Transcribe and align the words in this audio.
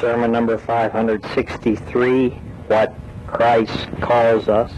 sermon 0.00 0.30
number 0.30 0.56
563, 0.56 2.30
What 2.68 2.94
Christ 3.26 3.88
Calls 4.00 4.48
Us, 4.48 4.72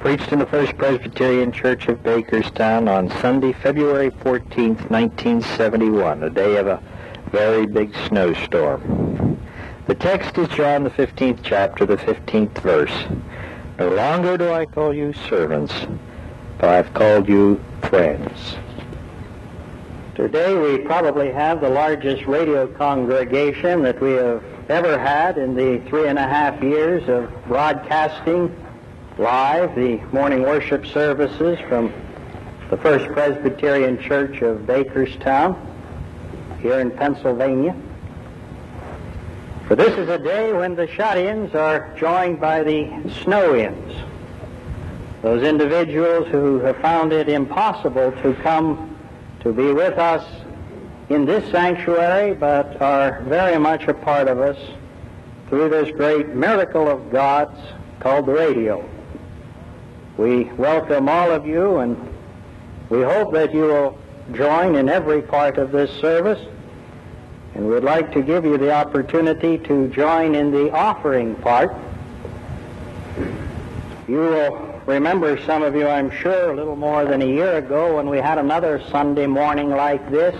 preached 0.00 0.32
in 0.32 0.38
the 0.38 0.46
First 0.46 0.78
Presbyterian 0.78 1.52
Church 1.52 1.88
of 1.88 2.02
Bakerstown 2.02 2.88
on 2.88 3.10
Sunday, 3.20 3.52
February 3.52 4.10
14, 4.22 4.68
1971, 4.88 6.22
a 6.22 6.30
day 6.30 6.56
of 6.56 6.66
a 6.66 6.82
very 7.30 7.66
big 7.66 7.94
snowstorm. 8.06 9.38
The 9.86 9.94
text 9.94 10.38
is 10.38 10.48
John 10.48 10.84
the 10.84 10.90
15th 10.90 11.40
chapter, 11.42 11.84
the 11.84 11.98
15th 11.98 12.58
verse. 12.62 13.04
No 13.78 13.90
longer 13.90 14.38
do 14.38 14.50
I 14.50 14.64
call 14.64 14.94
you 14.94 15.12
servants, 15.12 15.74
but 16.58 16.70
I've 16.70 16.94
called 16.94 17.28
you 17.28 17.62
friends. 17.82 18.56
Today 20.16 20.54
we 20.56 20.78
probably 20.78 21.30
have 21.30 21.60
the 21.60 21.68
largest 21.68 22.24
radio 22.24 22.66
congregation 22.66 23.82
that 23.82 24.00
we 24.00 24.12
have 24.12 24.42
ever 24.70 24.98
had 24.98 25.36
in 25.36 25.54
the 25.54 25.78
three 25.90 26.08
and 26.08 26.18
a 26.18 26.26
half 26.26 26.62
years 26.62 27.06
of 27.06 27.30
broadcasting 27.46 28.50
live 29.18 29.74
the 29.74 29.98
morning 30.14 30.40
worship 30.40 30.86
services 30.86 31.58
from 31.68 31.92
the 32.70 32.78
First 32.78 33.12
Presbyterian 33.12 34.00
Church 34.00 34.40
of 34.40 34.60
Bakerstown 34.60 35.54
here 36.62 36.80
in 36.80 36.92
Pennsylvania. 36.92 37.76
For 39.68 39.76
this 39.76 39.98
is 39.98 40.08
a 40.08 40.18
day 40.18 40.50
when 40.54 40.76
the 40.76 40.86
shut-ins 40.86 41.54
are 41.54 41.94
joined 41.98 42.40
by 42.40 42.62
the 42.62 42.90
snow-ins. 43.22 43.94
Those 45.20 45.42
individuals 45.42 46.26
who 46.28 46.60
have 46.60 46.78
found 46.78 47.12
it 47.12 47.28
impossible 47.28 48.12
to 48.22 48.32
come 48.42 48.95
to 49.46 49.52
be 49.52 49.72
with 49.72 49.96
us 49.96 50.26
in 51.08 51.24
this 51.24 51.48
sanctuary, 51.52 52.34
but 52.34 52.82
are 52.82 53.22
very 53.28 53.56
much 53.60 53.84
a 53.84 53.94
part 53.94 54.26
of 54.26 54.40
us 54.40 54.58
through 55.48 55.68
this 55.68 55.88
great 55.92 56.30
miracle 56.30 56.88
of 56.88 57.12
God's 57.12 57.56
called 58.00 58.26
the 58.26 58.32
radio. 58.32 58.84
We 60.16 60.44
welcome 60.54 61.08
all 61.08 61.30
of 61.30 61.46
you, 61.46 61.76
and 61.76 61.96
we 62.90 63.02
hope 63.02 63.32
that 63.34 63.54
you 63.54 63.60
will 63.60 63.98
join 64.32 64.74
in 64.74 64.88
every 64.88 65.22
part 65.22 65.58
of 65.58 65.70
this 65.70 65.92
service. 66.00 66.44
And 67.54 67.68
we'd 67.68 67.84
like 67.84 68.12
to 68.14 68.22
give 68.22 68.44
you 68.44 68.58
the 68.58 68.72
opportunity 68.72 69.58
to 69.58 69.86
join 69.90 70.34
in 70.34 70.50
the 70.50 70.72
offering 70.72 71.36
part. 71.36 71.72
You 74.08 74.18
will 74.18 74.65
remember 74.86 75.38
some 75.44 75.62
of 75.62 75.74
you, 75.74 75.88
I'm 75.88 76.10
sure, 76.10 76.50
a 76.50 76.54
little 76.54 76.76
more 76.76 77.04
than 77.04 77.20
a 77.20 77.26
year 77.26 77.56
ago 77.58 77.96
when 77.96 78.08
we 78.08 78.18
had 78.18 78.38
another 78.38 78.82
Sunday 78.90 79.26
morning 79.26 79.70
like 79.70 80.10
this. 80.10 80.34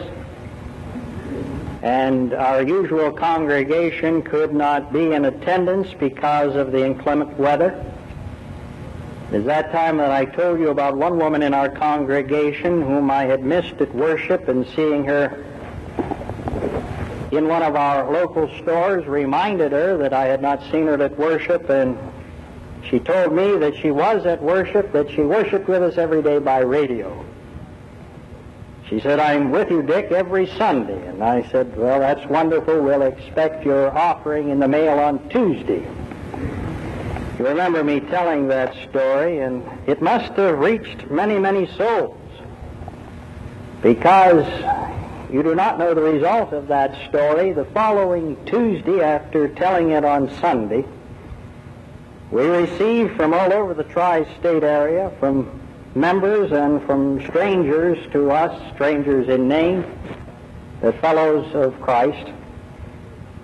And 1.82 2.32
our 2.32 2.62
usual 2.62 3.12
congregation 3.12 4.22
could 4.22 4.54
not 4.54 4.92
be 4.92 5.12
in 5.12 5.24
attendance 5.24 5.92
because 5.94 6.56
of 6.56 6.72
the 6.72 6.84
inclement 6.84 7.36
weather. 7.38 7.84
It 9.32 9.38
was 9.38 9.44
that 9.46 9.72
time 9.72 9.96
that 9.98 10.12
I 10.12 10.24
told 10.24 10.60
you 10.60 10.70
about 10.70 10.96
one 10.96 11.18
woman 11.18 11.42
in 11.42 11.52
our 11.52 11.68
congregation 11.68 12.80
whom 12.82 13.10
I 13.10 13.24
had 13.24 13.44
missed 13.44 13.80
at 13.80 13.92
worship 13.94 14.48
and 14.48 14.66
seeing 14.74 15.04
her 15.04 15.44
in 17.32 17.48
one 17.48 17.62
of 17.62 17.74
our 17.74 18.10
local 18.10 18.48
stores 18.62 19.04
reminded 19.06 19.72
her 19.72 19.96
that 19.98 20.12
I 20.12 20.26
had 20.26 20.40
not 20.40 20.62
seen 20.70 20.86
her 20.86 21.02
at 21.02 21.18
worship 21.18 21.68
and 21.68 21.98
she 22.90 22.98
told 23.00 23.32
me 23.32 23.56
that 23.58 23.76
she 23.76 23.90
was 23.90 24.26
at 24.26 24.42
worship, 24.42 24.92
that 24.92 25.10
she 25.10 25.22
worshiped 25.22 25.68
with 25.68 25.82
us 25.82 25.98
every 25.98 26.22
day 26.22 26.38
by 26.38 26.58
radio. 26.58 27.24
She 28.88 29.00
said, 29.00 29.18
I'm 29.18 29.50
with 29.50 29.70
you, 29.70 29.82
Dick, 29.82 30.12
every 30.12 30.46
Sunday. 30.46 31.08
And 31.08 31.22
I 31.22 31.42
said, 31.50 31.76
well, 31.76 31.98
that's 31.98 32.24
wonderful. 32.30 32.80
We'll 32.80 33.02
expect 33.02 33.64
your 33.64 33.96
offering 33.96 34.50
in 34.50 34.60
the 34.60 34.68
mail 34.68 35.00
on 35.00 35.28
Tuesday. 35.28 35.82
You 37.38 37.46
remember 37.46 37.82
me 37.82 38.00
telling 38.00 38.48
that 38.48 38.74
story, 38.88 39.40
and 39.40 39.64
it 39.86 40.00
must 40.00 40.32
have 40.34 40.58
reached 40.58 41.10
many, 41.10 41.38
many 41.38 41.66
souls. 41.76 42.16
Because 43.82 44.46
you 45.32 45.42
do 45.42 45.54
not 45.56 45.78
know 45.78 45.92
the 45.92 46.02
result 46.02 46.52
of 46.52 46.68
that 46.68 47.08
story. 47.08 47.52
The 47.52 47.64
following 47.66 48.42
Tuesday, 48.46 49.00
after 49.02 49.48
telling 49.48 49.90
it 49.90 50.04
on 50.04 50.30
Sunday, 50.36 50.86
we 52.30 52.44
received 52.44 53.16
from 53.16 53.32
all 53.32 53.52
over 53.52 53.72
the 53.72 53.84
tri-state 53.84 54.64
area, 54.64 55.12
from 55.20 55.60
members 55.94 56.50
and 56.52 56.82
from 56.84 57.20
strangers 57.28 57.98
to 58.12 58.30
us, 58.30 58.74
strangers 58.74 59.28
in 59.28 59.46
name, 59.46 59.84
the 60.82 60.92
fellows 60.94 61.54
of 61.54 61.80
Christ, 61.80 62.32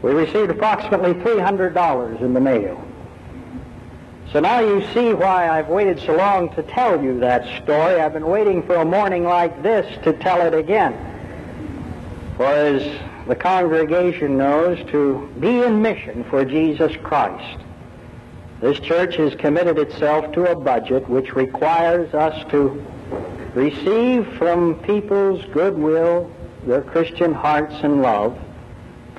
we 0.02 0.10
received 0.10 0.50
approximately 0.50 1.14
$300 1.14 2.20
in 2.20 2.34
the 2.34 2.40
mail. 2.40 2.84
So 4.32 4.40
now 4.40 4.60
you 4.60 4.84
see 4.92 5.14
why 5.14 5.48
I've 5.48 5.68
waited 5.68 6.00
so 6.00 6.16
long 6.16 6.52
to 6.56 6.62
tell 6.62 7.02
you 7.02 7.20
that 7.20 7.62
story. 7.62 8.00
I've 8.00 8.14
been 8.14 8.26
waiting 8.26 8.62
for 8.62 8.76
a 8.76 8.84
morning 8.84 9.24
like 9.24 9.62
this 9.62 9.86
to 10.04 10.12
tell 10.12 10.40
it 10.40 10.54
again. 10.54 10.92
For 12.36 12.46
as 12.46 13.00
the 13.28 13.36
congregation 13.36 14.38
knows, 14.38 14.78
to 14.90 15.30
be 15.38 15.62
in 15.62 15.80
mission 15.82 16.24
for 16.24 16.44
Jesus 16.44 16.96
Christ 17.02 17.60
this 18.62 18.78
church 18.78 19.16
has 19.16 19.34
committed 19.34 19.76
itself 19.76 20.30
to 20.32 20.52
a 20.52 20.54
budget 20.54 21.08
which 21.08 21.34
requires 21.34 22.14
us 22.14 22.48
to 22.48 22.80
receive 23.54 24.24
from 24.34 24.76
people's 24.84 25.44
goodwill, 25.46 26.30
their 26.64 26.80
Christian 26.80 27.34
hearts 27.34 27.74
and 27.82 28.02
love, 28.02 28.38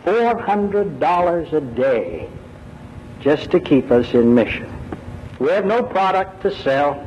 $400 0.05 1.53
a 1.53 1.61
day 1.75 2.29
just 3.19 3.51
to 3.51 3.59
keep 3.59 3.91
us 3.91 4.13
in 4.13 4.33
mission. 4.33 4.71
We 5.39 5.49
have 5.49 5.65
no 5.65 5.83
product 5.83 6.41
to 6.43 6.55
sell. 6.63 7.05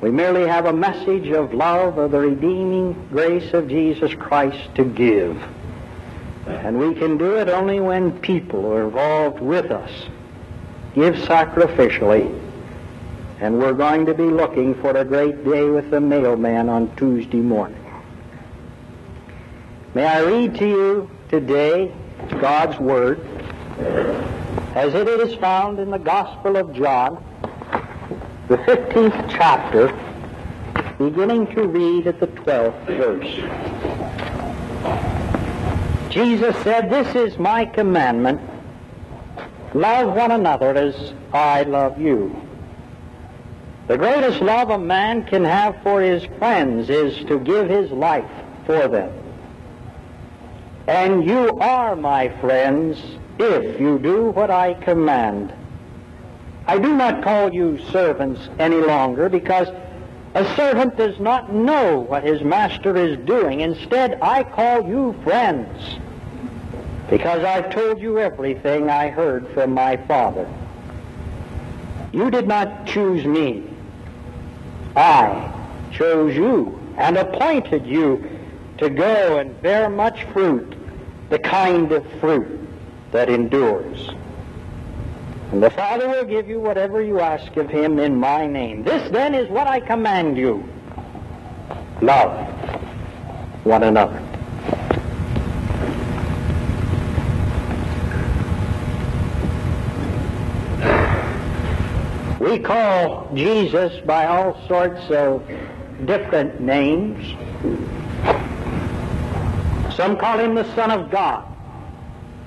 We 0.00 0.12
merely 0.12 0.46
have 0.46 0.66
a 0.66 0.72
message 0.72 1.30
of 1.30 1.52
love 1.52 1.98
of 1.98 2.12
the 2.12 2.20
redeeming 2.20 3.08
grace 3.10 3.52
of 3.54 3.66
Jesus 3.66 4.14
Christ 4.14 4.72
to 4.76 4.84
give. 4.84 5.36
And 6.46 6.78
we 6.78 6.94
can 6.94 7.18
do 7.18 7.34
it 7.38 7.48
only 7.48 7.80
when 7.80 8.20
people 8.20 8.72
are 8.72 8.84
involved 8.84 9.40
with 9.40 9.72
us 9.72 9.90
give 10.94 11.14
sacrificially. 11.14 12.36
And 13.40 13.58
we're 13.58 13.74
going 13.74 14.04
to 14.06 14.14
be 14.14 14.24
looking 14.24 14.74
for 14.74 14.90
a 14.90 15.04
great 15.04 15.44
day 15.44 15.64
with 15.64 15.90
the 15.90 16.00
mailman 16.00 16.68
on 16.68 16.94
Tuesday 16.96 17.38
morning. 17.38 17.78
May 19.94 20.04
I 20.04 20.20
read 20.20 20.54
to 20.56 20.68
you 20.68 21.10
today 21.28 21.94
God's 22.40 22.78
Word 22.78 23.20
as 24.74 24.94
it 24.94 25.08
is 25.08 25.34
found 25.36 25.78
in 25.78 25.90
the 25.90 25.98
Gospel 25.98 26.56
of 26.56 26.74
John, 26.74 27.24
the 28.48 28.58
15th 28.58 29.30
chapter, 29.30 29.88
beginning 30.98 31.46
to 31.54 31.66
read 31.66 32.06
at 32.06 32.20
the 32.20 32.26
12th 32.26 32.86
verse. 32.86 33.34
Jesus 36.10 36.56
said, 36.62 36.90
This 36.90 37.14
is 37.14 37.38
my 37.38 37.64
commandment 37.64 38.49
Love 39.74 40.16
one 40.16 40.32
another 40.32 40.74
as 40.76 41.12
I 41.32 41.62
love 41.62 42.00
you. 42.00 42.34
The 43.86 43.98
greatest 43.98 44.40
love 44.40 44.70
a 44.70 44.78
man 44.78 45.24
can 45.24 45.44
have 45.44 45.80
for 45.82 46.00
his 46.00 46.24
friends 46.38 46.90
is 46.90 47.16
to 47.26 47.38
give 47.38 47.68
his 47.68 47.90
life 47.90 48.30
for 48.66 48.88
them. 48.88 49.12
And 50.88 51.24
you 51.24 51.58
are 51.60 51.94
my 51.94 52.28
friends 52.40 53.00
if 53.38 53.80
you 53.80 53.98
do 54.00 54.30
what 54.30 54.50
I 54.50 54.74
command. 54.74 55.52
I 56.66 56.78
do 56.78 56.94
not 56.96 57.22
call 57.22 57.52
you 57.52 57.78
servants 57.90 58.48
any 58.58 58.76
longer 58.76 59.28
because 59.28 59.68
a 60.34 60.44
servant 60.56 60.96
does 60.96 61.18
not 61.18 61.52
know 61.52 62.00
what 62.00 62.24
his 62.24 62.42
master 62.42 62.96
is 62.96 63.18
doing. 63.26 63.60
Instead, 63.60 64.18
I 64.20 64.42
call 64.44 64.86
you 64.86 65.14
friends 65.24 65.98
because 67.10 67.42
I've 67.42 67.74
told 67.74 68.00
you 68.00 68.18
everything 68.18 68.88
I 68.88 69.08
heard 69.08 69.48
from 69.48 69.74
my 69.74 69.96
Father. 69.96 70.48
You 72.12 72.30
did 72.30 72.46
not 72.46 72.86
choose 72.86 73.24
me. 73.24 73.64
I 74.94 75.52
chose 75.92 76.36
you 76.36 76.80
and 76.96 77.16
appointed 77.16 77.84
you 77.84 78.28
to 78.78 78.88
go 78.88 79.38
and 79.38 79.60
bear 79.60 79.90
much 79.90 80.24
fruit, 80.32 80.74
the 81.28 81.38
kind 81.38 81.90
of 81.90 82.06
fruit 82.20 82.68
that 83.10 83.28
endures. 83.28 84.10
And 85.50 85.60
the 85.60 85.70
Father 85.70 86.08
will 86.08 86.24
give 86.24 86.48
you 86.48 86.60
whatever 86.60 87.02
you 87.02 87.18
ask 87.18 87.56
of 87.56 87.68
him 87.68 87.98
in 87.98 88.14
my 88.14 88.46
name. 88.46 88.84
This 88.84 89.10
then 89.10 89.34
is 89.34 89.48
what 89.50 89.66
I 89.66 89.80
command 89.80 90.36
you. 90.36 90.64
Love 92.00 92.48
one 93.64 93.82
another. 93.82 94.29
We 102.40 102.58
call 102.58 103.30
Jesus 103.34 104.00
by 104.06 104.26
all 104.26 104.66
sorts 104.66 105.10
of 105.10 105.46
different 106.06 106.58
names. 106.58 107.36
Some 109.94 110.16
call 110.16 110.38
him 110.38 110.54
the 110.54 110.74
Son 110.74 110.90
of 110.90 111.10
God. 111.10 111.46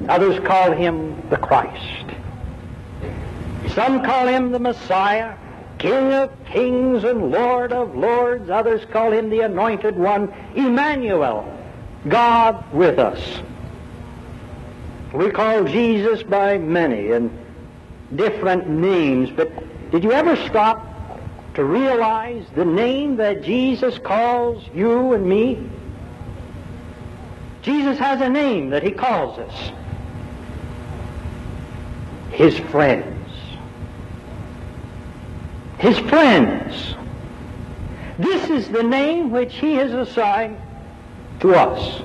Others 0.10 0.44
call 0.48 0.72
him 0.72 1.22
the 1.30 1.38
Christ. 1.38 2.06
Some 3.75 4.04
call 4.04 4.25
him 4.25 4.51
the 4.51 4.57
Messiah, 4.57 5.36
King 5.78 6.12
of 6.12 6.31
kings 6.46 7.04
and 7.04 7.30
Lord 7.30 7.72
of 7.72 7.96
lords. 7.96 8.50
Others 8.50 8.86
call 8.92 9.12
him 9.12 9.30
the 9.30 9.42
Anointed 9.42 9.96
One, 9.96 10.34
Emmanuel, 10.56 11.48
God 12.10 12.66
with 12.74 12.98
us. 12.98 13.42
We 15.13 15.30
call 15.30 15.66
Jesus 15.66 16.24
by 16.24 16.57
many 16.57 17.12
and 17.12 17.30
different 18.16 18.68
names, 18.68 19.30
but 19.30 19.51
did 19.94 20.04
you 20.04 20.12
ever 20.12 20.36
stop 20.48 20.84
to 21.54 21.63
realize 21.63 22.44
the 22.56 22.66
name 22.66 23.18
that 23.18 23.44
Jesus 23.44 24.00
calls 24.00 24.68
you 24.74 25.13
and 25.13 25.24
me? 25.24 25.69
Jesus 27.62 28.00
has 28.00 28.19
a 28.19 28.28
name 28.28 28.72
that 28.72 28.81
he 28.81 28.90
calls 28.90 29.38
us. 29.38 29.72
His 32.31 32.57
friends. 32.57 33.30
His 35.78 36.00
friends. 36.00 36.96
This 38.18 38.50
is 38.50 38.69
the 38.69 38.81
name 38.81 39.30
which 39.30 39.54
he 39.57 39.75
has 39.75 39.94
assigned 39.94 40.57
to 41.42 41.54
us. 41.54 42.01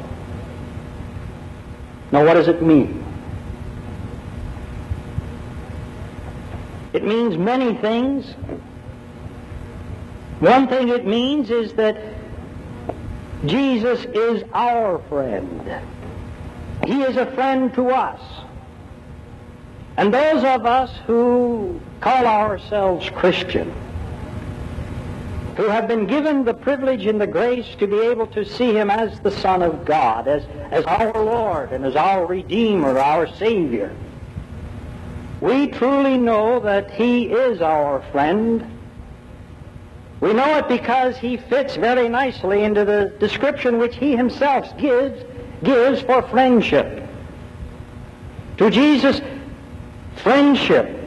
Now 2.13 2.23
what 2.23 2.35
does 2.35 2.49
it 2.49 2.61
mean? 2.61 2.98
It 6.99 7.05
means 7.05 7.39
many 7.39 7.77
things. 7.77 8.27
One 10.41 10.67
thing 10.67 10.89
it 10.89 11.07
means 11.07 11.49
is 11.49 11.73
that 11.75 11.97
Jesus 13.47 14.05
is 14.07 14.43
our 14.53 14.99
friend. 15.09 15.81
He 16.85 17.03
is 17.03 17.17
a 17.17 17.27
friend 17.37 17.73
to 17.75 17.91
us. 17.91 18.21
And 19.97 20.13
those 20.13 20.43
of 20.43 20.67
us 20.67 20.91
who 21.07 21.81
call 22.01 22.27
ourselves 22.27 23.09
Christian, 23.11 23.73
who 25.57 25.69
have 25.69 25.87
been 25.87 26.09
given 26.09 26.45
the 26.45 26.55
privilege 26.55 27.07
and 27.07 27.21
the 27.21 27.29
grace 27.29 27.77
to 27.79 27.87
be 27.87 28.01
able 28.01 28.27
to 28.27 28.45
see 28.45 28.73
him 28.73 28.91
as 28.91 29.21
the 29.21 29.31
Son 29.31 29.63
of 29.63 29.85
God, 29.85 30.27
as, 30.27 30.43
as 30.73 30.85
our 30.87 31.13
Lord 31.13 31.71
and 31.71 31.87
as 31.87 31.95
our 31.95 32.27
Redeemer, 32.27 32.99
our 32.99 33.33
Savior, 33.35 33.95
we 35.41 35.69
truly 35.69 36.17
know 36.17 36.61
that 36.61 36.91
he 36.91 37.27
is 37.27 37.61
our 37.61 38.03
friend. 38.11 38.79
We 40.21 40.33
know 40.33 40.59
it 40.59 40.69
because 40.69 41.17
he 41.17 41.37
fits 41.37 41.77
very 41.77 42.09
nicely 42.09 42.65
into 42.65 42.85
the 42.85 43.15
description 43.21 43.79
which 43.79 43.97
he 43.97 44.17
himself 44.17 44.77
gives, 44.79 45.23
gives 45.63 46.03
for 46.03 46.23
friendship. 46.23 47.07
To 48.59 48.71
Jesus, 48.71 49.21
friendship 50.17 50.99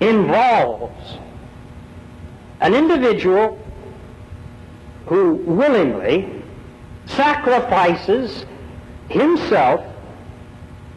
involves 0.00 1.18
an 2.60 2.74
individual 2.74 3.58
who 5.06 5.34
willingly 5.34 6.42
sacrifices 7.06 8.46
himself, 9.08 9.84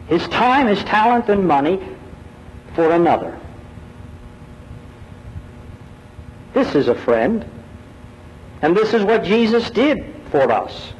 his 0.08 0.26
time, 0.28 0.66
his 0.66 0.82
talent, 0.84 1.28
and 1.28 1.46
money 1.46 1.80
for 2.74 2.90
another. 2.92 3.38
This 6.54 6.74
is 6.74 6.88
a 6.88 6.94
friend. 6.94 7.44
And 8.62 8.76
this 8.76 8.94
is 8.94 9.02
what 9.02 9.24
Jesus 9.24 9.70
did 9.70 10.04
for 10.30 10.50
us. 10.50 10.92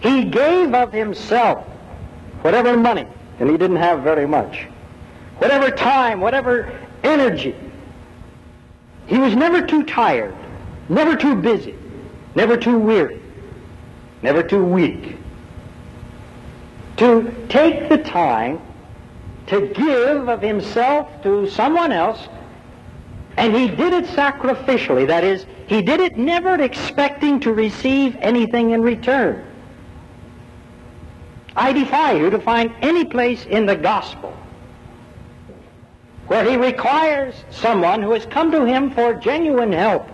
He 0.00 0.24
gave 0.24 0.74
of 0.74 0.92
himself 0.92 1.64
whatever 2.42 2.76
money, 2.76 3.06
and 3.38 3.50
he 3.50 3.56
didn't 3.56 3.76
have 3.76 4.02
very 4.02 4.26
much, 4.26 4.66
whatever 5.38 5.70
time, 5.70 6.20
whatever 6.20 6.78
energy, 7.02 7.54
he 9.06 9.18
was 9.18 9.34
never 9.34 9.66
too 9.66 9.82
tired, 9.84 10.34
never 10.88 11.16
too 11.16 11.34
busy, 11.34 11.74
never 12.34 12.56
too 12.56 12.78
weary, 12.78 13.20
never 14.22 14.42
too 14.42 14.64
weak 14.64 15.16
to 17.00 17.32
take 17.48 17.88
the 17.88 17.96
time 17.96 18.60
to 19.46 19.68
give 19.68 20.28
of 20.28 20.42
himself 20.42 21.22
to 21.22 21.48
someone 21.48 21.92
else, 21.92 22.28
and 23.38 23.56
he 23.56 23.68
did 23.68 23.94
it 23.94 24.04
sacrificially. 24.04 25.06
That 25.06 25.24
is, 25.24 25.46
he 25.66 25.80
did 25.80 26.00
it 26.00 26.18
never 26.18 26.60
expecting 26.60 27.40
to 27.40 27.54
receive 27.54 28.18
anything 28.20 28.72
in 28.72 28.82
return. 28.82 29.42
I 31.56 31.72
defy 31.72 32.12
you 32.12 32.28
to 32.28 32.38
find 32.38 32.70
any 32.82 33.06
place 33.06 33.46
in 33.46 33.64
the 33.64 33.76
gospel 33.76 34.36
where 36.26 36.44
he 36.44 36.58
requires 36.58 37.34
someone 37.48 38.02
who 38.02 38.12
has 38.12 38.26
come 38.26 38.52
to 38.52 38.66
him 38.66 38.90
for 38.90 39.14
genuine 39.14 39.72
help 39.72 40.06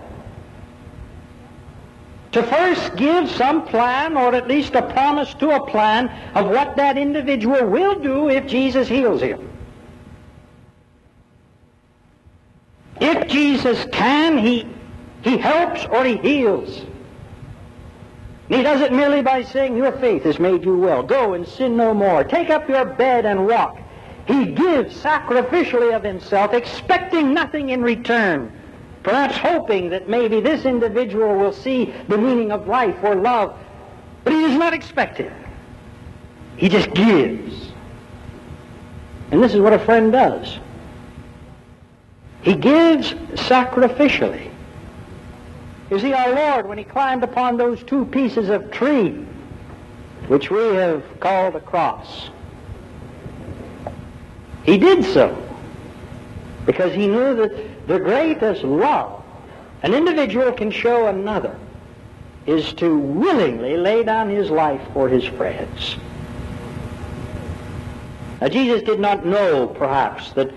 to 2.36 2.42
first 2.42 2.94
give 2.96 3.30
some 3.30 3.66
plan 3.66 4.14
or 4.14 4.34
at 4.34 4.46
least 4.46 4.74
a 4.74 4.82
promise 4.92 5.32
to 5.32 5.52
a 5.52 5.66
plan 5.66 6.06
of 6.34 6.46
what 6.50 6.76
that 6.76 6.98
individual 6.98 7.66
will 7.66 7.98
do 7.98 8.28
if 8.28 8.46
Jesus 8.46 8.86
heals 8.86 9.22
him. 9.22 9.50
If 13.00 13.26
Jesus 13.28 13.86
can, 13.90 14.36
he, 14.36 14.68
he 15.22 15.38
helps 15.38 15.86
or 15.86 16.04
he 16.04 16.18
heals. 16.18 16.84
He 18.50 18.62
does 18.62 18.82
it 18.82 18.92
merely 18.92 19.22
by 19.22 19.42
saying, 19.42 19.74
Your 19.74 19.92
faith 19.92 20.24
has 20.24 20.38
made 20.38 20.62
you 20.62 20.76
well. 20.76 21.02
Go 21.02 21.32
and 21.32 21.48
sin 21.48 21.74
no 21.74 21.94
more. 21.94 22.22
Take 22.22 22.50
up 22.50 22.68
your 22.68 22.84
bed 22.84 23.24
and 23.24 23.46
walk. 23.46 23.78
He 24.26 24.44
gives 24.44 24.94
sacrificially 25.02 25.96
of 25.96 26.04
himself, 26.04 26.52
expecting 26.52 27.32
nothing 27.32 27.70
in 27.70 27.80
return, 27.80 28.52
perhaps 29.06 29.36
hoping 29.36 29.88
that 29.88 30.08
maybe 30.08 30.40
this 30.40 30.64
individual 30.64 31.36
will 31.36 31.52
see 31.52 31.94
the 32.08 32.18
meaning 32.18 32.50
of 32.50 32.66
life 32.66 32.96
or 33.04 33.14
love. 33.14 33.56
But 34.24 34.32
he 34.32 34.40
does 34.40 34.58
not 34.58 34.74
expect 34.74 35.20
it. 35.20 35.32
He 36.56 36.68
just 36.68 36.92
gives. 36.92 37.70
And 39.30 39.40
this 39.40 39.54
is 39.54 39.60
what 39.60 39.72
a 39.72 39.78
friend 39.78 40.10
does. 40.10 40.58
He 42.42 42.56
gives 42.56 43.12
sacrificially. 43.34 44.50
You 45.88 46.00
see, 46.00 46.12
our 46.12 46.34
Lord, 46.34 46.68
when 46.68 46.76
he 46.76 46.82
climbed 46.82 47.22
upon 47.22 47.56
those 47.56 47.84
two 47.84 48.06
pieces 48.06 48.48
of 48.48 48.72
tree, 48.72 49.24
which 50.26 50.50
we 50.50 50.74
have 50.74 51.04
called 51.20 51.54
a 51.54 51.60
cross, 51.60 52.30
he 54.64 54.76
did 54.76 55.04
so 55.04 55.40
because 56.66 56.92
he 56.92 57.06
knew 57.06 57.36
that 57.36 57.75
the 57.86 57.98
greatest 57.98 58.62
love 58.62 59.22
an 59.82 59.94
individual 59.94 60.52
can 60.52 60.70
show 60.70 61.06
another 61.06 61.56
is 62.46 62.72
to 62.74 62.98
willingly 62.98 63.76
lay 63.76 64.02
down 64.02 64.30
his 64.30 64.50
life 64.50 64.80
for 64.92 65.08
his 65.08 65.24
friends. 65.24 65.96
Now, 68.40 68.48
Jesus 68.48 68.82
did 68.82 69.00
not 69.00 69.24
know, 69.24 69.66
perhaps, 69.66 70.32
that 70.32 70.50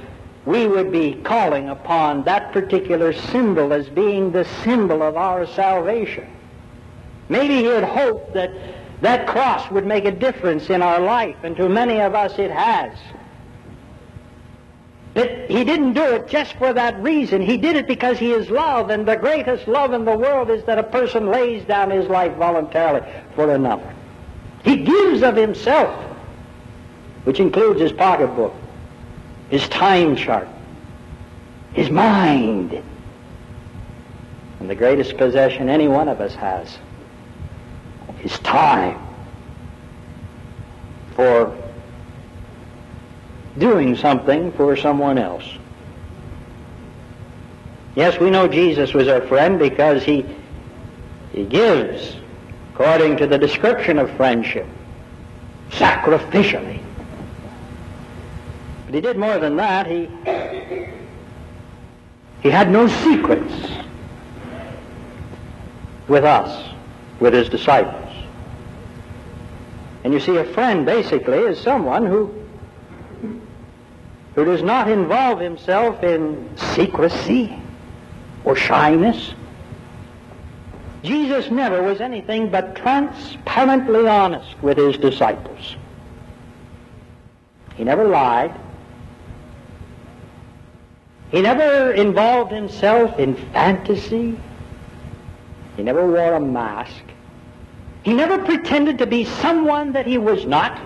we 0.45 0.67
would 0.67 0.91
be 0.91 1.15
calling 1.24 1.69
upon 1.69 2.24
that 2.24 2.51
particular 2.53 3.13
symbol 3.13 3.74
as 3.74 3.88
being 3.89 4.31
the 4.31 4.45
symbol 4.63 5.01
of 5.01 5.17
our 5.17 5.45
salvation. 5.48 6.27
Maybe 7.29 7.57
he 7.57 7.65
had 7.65 7.83
hoped 7.83 8.33
that 8.33 8.51
that 9.01 9.27
cross 9.27 9.69
would 9.71 9.86
make 9.86 10.05
a 10.05 10.12
difference 10.12 10.69
in 10.69 10.81
our 10.81 11.00
life, 11.00 11.38
and 11.43 11.55
to 11.57 11.69
many 11.69 12.01
of 12.01 12.15
us 12.15 12.38
it 12.38 12.51
has. 12.51 12.98
But 15.19 15.51
he 15.51 15.65
didn't 15.65 15.95
do 15.95 16.03
it 16.13 16.29
just 16.29 16.53
for 16.53 16.71
that 16.71 16.97
reason. 17.03 17.41
He 17.41 17.57
did 17.57 17.75
it 17.75 17.88
because 17.88 18.17
he 18.17 18.31
is 18.31 18.49
love, 18.49 18.89
and 18.89 19.05
the 19.05 19.17
greatest 19.17 19.67
love 19.67 19.91
in 19.91 20.05
the 20.05 20.17
world 20.17 20.49
is 20.49 20.63
that 20.63 20.79
a 20.79 20.83
person 20.83 21.27
lays 21.27 21.65
down 21.65 21.91
his 21.91 22.07
life 22.07 22.33
voluntarily 22.38 23.05
for 23.35 23.53
another. 23.53 23.93
He 24.63 24.77
gives 24.77 25.21
of 25.21 25.35
himself, 25.35 25.93
which 27.25 27.41
includes 27.41 27.81
his 27.81 27.91
pocketbook, 27.91 28.55
his 29.49 29.67
time 29.67 30.15
chart, 30.15 30.47
his 31.73 31.89
mind, 31.89 32.81
and 34.61 34.69
the 34.69 34.75
greatest 34.75 35.17
possession 35.17 35.67
any 35.67 35.89
one 35.89 36.07
of 36.07 36.21
us 36.21 36.33
has, 36.35 36.77
his 38.19 38.39
time 38.39 38.97
for 41.13 41.59
doing 43.60 43.96
something 43.96 44.51
for 44.54 44.75
someone 44.75 45.18
else. 45.18 45.46
Yes, 47.96 48.20
we 48.20 48.30
know 48.30 48.48
Jesus 48.48 48.94
was 48.94 49.08
our 49.08 49.22
friend 49.28 49.60
because 49.60 50.04
he, 50.04 50.25
he 51.34 51.44
gives 51.44 52.16
according 52.74 53.18
to 53.18 53.28
the 53.28 53.38
description 53.38 54.00
of 54.00 54.10
friendship, 54.12 54.66
sacrificially. 55.72 56.82
But 58.86 58.96
he 58.96 59.01
did 59.01 59.18
more 59.18 59.38
than 59.38 59.58
that. 59.58 59.86
He, 59.86 60.10
he 62.42 62.50
had 62.50 62.72
no 62.72 62.88
secrets 62.88 63.54
with 66.08 66.24
us, 66.24 66.74
with 67.20 67.34
his 67.34 67.50
disciples. 67.50 68.10
And 70.06 70.13
you 70.13 70.22
see, 70.22 70.38
a 70.38 70.46
friend 70.46 70.86
basically 70.86 71.39
is 71.39 71.60
someone 71.60 72.06
who 72.06 72.34
who 74.39 74.46
does 74.46 74.63
not 74.63 74.89
involve 74.89 75.38
himself 75.38 76.01
in 76.01 76.50
secrecy 76.55 77.62
or 78.46 78.55
shyness. 78.55 79.34
Jesus 81.03 81.51
never 81.51 81.84
was 81.84 82.00
anything 82.00 82.50
but 82.50 82.74
transparently 82.74 84.08
honest 84.08 84.55
with 84.62 84.77
his 84.77 84.96
disciples. 84.96 85.75
He 87.75 87.84
never 87.84 88.05
lied. 88.05 88.55
He 91.31 91.41
never 91.41 91.91
involved 91.91 92.53
himself 92.53 93.19
in 93.19 93.36
fantasy. 93.51 94.39
He 95.75 95.84
never 95.84 96.08
wore 96.08 96.36
a 96.36 96.39
mask. 96.39 97.03
He 98.03 98.13
never 98.13 98.38
pretended 98.38 99.00
to 99.00 99.05
be 99.05 99.25
someone 99.25 99.91
that 99.91 100.08
he 100.08 100.17
was 100.17 100.46
not. 100.46 100.79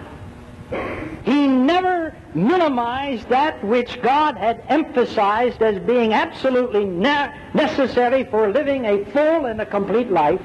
He 1.24 1.48
never 1.48 2.16
minimized 2.36 3.30
that 3.30 3.64
which 3.64 4.02
God 4.02 4.38
had 4.38 4.64
emphasized 4.68 5.62
as 5.62 5.80
being 5.80 6.14
absolutely 6.14 6.86
ne- 6.86 7.34
necessary 7.54 8.24
for 8.24 8.52
living 8.52 8.86
a 8.86 9.06
full 9.06 9.46
and 9.46 9.62
a 9.62 9.66
complete 9.66 10.12
life. 10.12 10.42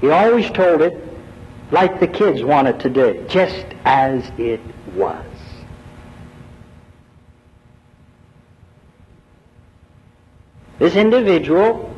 He 0.00 0.10
always 0.10 0.50
told 0.50 0.82
it 0.82 1.00
like 1.70 2.00
the 2.00 2.06
kids 2.06 2.42
wanted 2.42 2.80
to 2.80 2.90
do, 2.90 3.24
just 3.28 3.66
as 3.84 4.30
it 4.38 4.60
was. 4.94 5.24
This 10.78 10.96
individual 10.96 11.94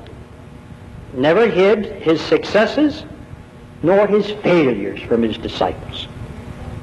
never 1.14 1.48
hid 1.48 1.86
his 2.02 2.20
successes 2.20 3.04
nor 3.82 4.06
his 4.06 4.30
failures 4.42 5.00
from 5.02 5.22
his 5.22 5.38
disciples. 5.38 6.08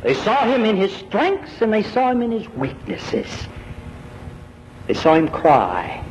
They 0.04 0.14
saw 0.14 0.46
him 0.46 0.66
in 0.66 0.76
his 0.76 0.92
strengths 0.94 1.62
and 1.62 1.72
they 1.72 1.84
saw 1.84 2.12
him 2.12 2.22
in 2.22 2.32
his 2.32 2.48
weaknesses. 2.50 3.28
They 4.88 4.94
saw 4.94 5.16
him 5.16 5.30
cry. 5.30 6.04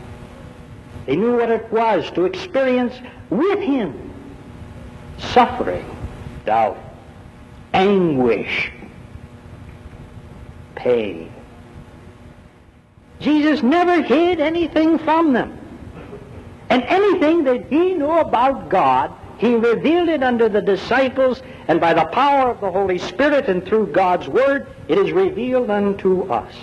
They 1.07 1.17
knew 1.17 1.37
what 1.37 1.51
it 1.51 1.71
was 1.71 2.11
to 2.13 2.25
experience 2.25 2.95
with 3.29 3.59
him 3.59 4.13
suffering, 5.19 5.85
doubt, 6.45 6.79
anguish, 7.75 8.73
pain. 10.75 11.33
Jesus 13.21 13.63
never 13.63 14.03
hid 14.03 14.41
anything 14.41 14.99
from 14.99 15.33
them. 15.33 15.59
And 16.71 16.83
anything 16.85 17.45
that 17.45 17.67
he 17.69 17.95
knew 17.95 18.11
about 18.11 18.69
God, 18.69 19.13
he 19.43 19.57
revealed 19.57 20.09
it 20.09 20.23
unto 20.23 20.49
the 20.49 20.63
disciples, 20.63 21.43
and 21.67 21.81
by 21.81 21.93
the 21.95 22.05
power 22.05 22.51
of 22.53 22.61
the 22.61 22.71
Holy 22.71 22.97
Spirit 22.97 23.49
and 23.49 23.67
through 23.67 23.89
God's 23.89 24.29
Word, 24.29 24.69
it 24.87 24.97
is 24.97 25.11
revealed 25.11 25.69
unto 25.69 26.23
us. 26.31 26.55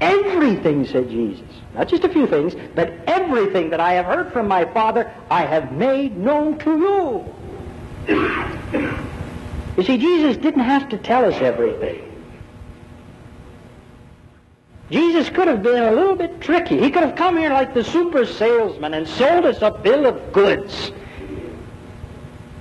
Everything, 0.00 0.86
said 0.86 1.10
Jesus, 1.10 1.44
not 1.74 1.86
just 1.86 2.04
a 2.04 2.08
few 2.08 2.26
things, 2.26 2.54
but 2.74 2.90
everything 3.06 3.68
that 3.68 3.80
I 3.80 3.92
have 3.92 4.06
heard 4.06 4.32
from 4.32 4.48
my 4.48 4.64
Father, 4.64 5.12
I 5.30 5.42
have 5.42 5.70
made 5.72 6.16
known 6.16 6.58
to 6.60 7.26
you. 8.08 8.16
You 9.76 9.82
see, 9.82 9.98
Jesus 9.98 10.38
didn't 10.38 10.64
have 10.64 10.88
to 10.88 10.96
tell 10.96 11.26
us 11.26 11.34
everything. 11.34 12.02
Jesus 14.90 15.28
could 15.28 15.48
have 15.48 15.62
been 15.62 15.82
a 15.82 15.92
little 15.92 16.16
bit 16.16 16.40
tricky. 16.40 16.78
He 16.80 16.90
could 16.90 17.02
have 17.02 17.14
come 17.14 17.36
here 17.36 17.52
like 17.52 17.74
the 17.74 17.84
super 17.84 18.24
salesman 18.24 18.94
and 18.94 19.06
sold 19.06 19.44
us 19.44 19.60
a 19.60 19.70
bill 19.70 20.06
of 20.06 20.32
goods. 20.32 20.92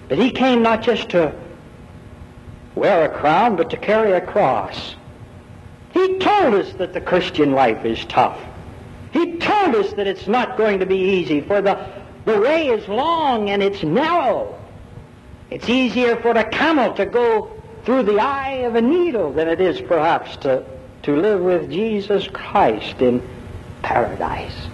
But 0.10 0.18
he 0.18 0.32
came 0.32 0.62
not 0.62 0.82
just 0.82 1.10
to 1.10 1.34
wear 2.76 3.06
a 3.06 3.10
crown, 3.10 3.56
but 3.56 3.70
to 3.72 3.78
carry 3.78 4.12
a 4.12 4.22
cross. 4.22 4.96
He 5.92 6.18
told 6.20 6.54
us 6.54 6.74
that 6.74 6.94
the 6.94 7.02
Christian 7.02 7.52
life 7.52 7.84
is 7.86 8.04
tough. 8.06 8.40
He 9.12 9.38
told 9.38 9.76
us 9.76 9.94
that 9.94 10.08
it's 10.08 10.28
not 10.28 10.58
going 10.58 10.80
to 10.80 10.86
be 10.86 10.98
easy, 10.98 11.42
for 11.42 11.62
the, 11.62 11.78
the 12.26 12.40
way 12.40 12.68
is 12.68 12.88
long 12.88 13.50
and 13.50 13.64
it's 13.64 13.84
narrow. 13.84 14.58
It's 15.50 15.68
easier 15.70 16.18
for 16.18 16.32
a 16.32 16.50
camel 16.50 16.94
to 16.96 17.06
go 17.06 17.52
through 17.84 18.04
the 18.04 18.20
eye 18.20 18.64
of 18.66 18.76
a 18.76 18.82
needle 18.82 19.32
than 19.32 19.48
it 19.48 19.62
is 19.62 19.80
perhaps 19.82 20.36
to 20.38 20.66
to 21.08 21.16
live 21.16 21.40
with 21.40 21.72
Jesus 21.72 22.28
Christ 22.28 23.02
in 23.02 23.26
paradise. 23.82 24.68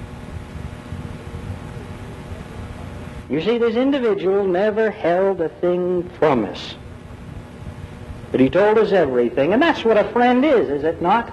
You 3.29 3.41
see, 3.41 3.57
this 3.57 3.75
individual 3.75 4.45
never 4.45 4.91
held 4.91 5.41
a 5.41 5.49
thing 5.49 6.09
from 6.19 6.45
us. 6.45 6.75
But 8.31 8.39
he 8.39 8.49
told 8.49 8.77
us 8.77 8.91
everything, 8.91 9.53
and 9.53 9.61
that's 9.61 9.85
what 9.85 9.97
a 9.97 10.03
friend 10.05 10.43
is, 10.43 10.69
is 10.69 10.83
it 10.83 11.01
not? 11.01 11.31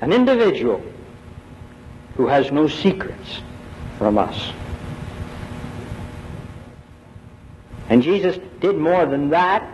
An 0.00 0.12
individual 0.12 0.82
who 2.16 2.26
has 2.26 2.50
no 2.50 2.68
secrets 2.68 3.40
from 3.98 4.16
us. 4.16 4.52
And 7.88 8.02
Jesus 8.02 8.38
did 8.60 8.76
more 8.76 9.04
than 9.04 9.30
that. 9.30 9.68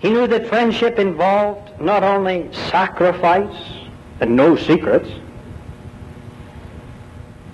He 0.00 0.10
knew 0.10 0.26
that 0.26 0.48
friendship 0.48 0.98
involved 0.98 1.80
not 1.80 2.02
only 2.02 2.52
sacrifice 2.52 3.56
and 4.20 4.36
no 4.36 4.56
secrets, 4.56 5.08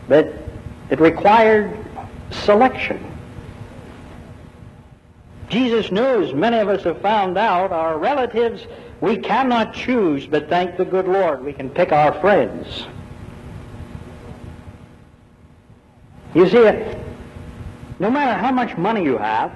but 0.09 0.44
it 0.95 1.01
required 1.01 1.77
selection. 2.31 3.05
Jesus 5.49 5.91
knows 5.91 6.33
many 6.33 6.59
of 6.59 6.69
us 6.69 6.85
have 6.85 7.01
found 7.01 7.37
out 7.37 7.73
our 7.73 7.99
relatives 7.99 8.65
we 9.01 9.17
cannot 9.17 9.75
choose, 9.75 10.25
but 10.25 10.49
thank 10.49 10.77
the 10.77 10.85
good 10.85 11.09
Lord 11.09 11.45
we 11.45 11.53
can 11.53 11.69
pick 11.69 11.91
our 11.91 12.13
friends. 12.21 12.87
You 16.33 16.49
see, 16.49 16.63
no 17.99 18.09
matter 18.09 18.39
how 18.39 18.53
much 18.53 18.77
money 18.77 19.03
you 19.03 19.19
have, 19.19 19.53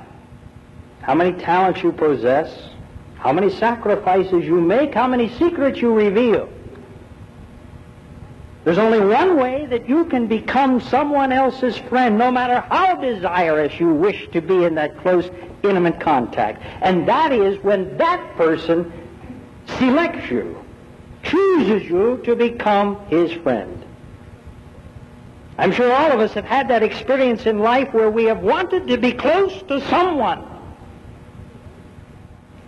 how 1.03 1.15
many 1.15 1.39
talents 1.41 1.85
you 1.85 1.93
possess, 1.93 2.69
how 3.15 3.33
many 3.33 3.49
sacrifices 3.49 4.45
you 4.45 4.61
make, 4.61 4.93
how 4.93 5.07
many 5.07 5.29
secrets 5.39 5.81
you 5.81 5.95
reveal. 5.95 6.49
There's 8.69 8.77
only 8.77 9.01
one 9.01 9.39
way 9.39 9.65
that 9.65 9.89
you 9.89 10.05
can 10.05 10.27
become 10.27 10.79
someone 10.79 11.33
else's 11.33 11.79
friend, 11.79 12.19
no 12.19 12.31
matter 12.31 12.61
how 12.69 12.97
desirous 12.97 13.81
you 13.81 13.95
wish 13.95 14.29
to 14.33 14.43
be 14.43 14.65
in 14.65 14.75
that 14.75 14.99
close, 14.99 15.31
intimate 15.63 15.99
contact. 16.01 16.63
And 16.83 17.09
that 17.09 17.33
is 17.33 17.59
when 17.65 17.97
that 17.97 18.37
person 18.37 18.93
selects 19.79 20.31
you, 20.31 20.63
chooses 21.23 21.89
you 21.89 22.21
to 22.27 22.37
become 22.37 23.01
his 23.07 23.33
friend. 23.33 23.87
I'm 25.57 25.73
sure 25.73 25.91
all 25.91 26.13
of 26.13 26.21
us 26.21 26.35
have 26.35 26.45
had 26.45 26.69
that 26.69 26.83
experience 26.83 27.47
in 27.47 27.61
life 27.61 27.95
where 27.95 28.11
we 28.11 28.25
have 28.25 28.41
wanted 28.41 28.87
to 28.89 28.99
be 28.99 29.13
close 29.13 29.63
to 29.69 29.81
someone. 29.89 30.47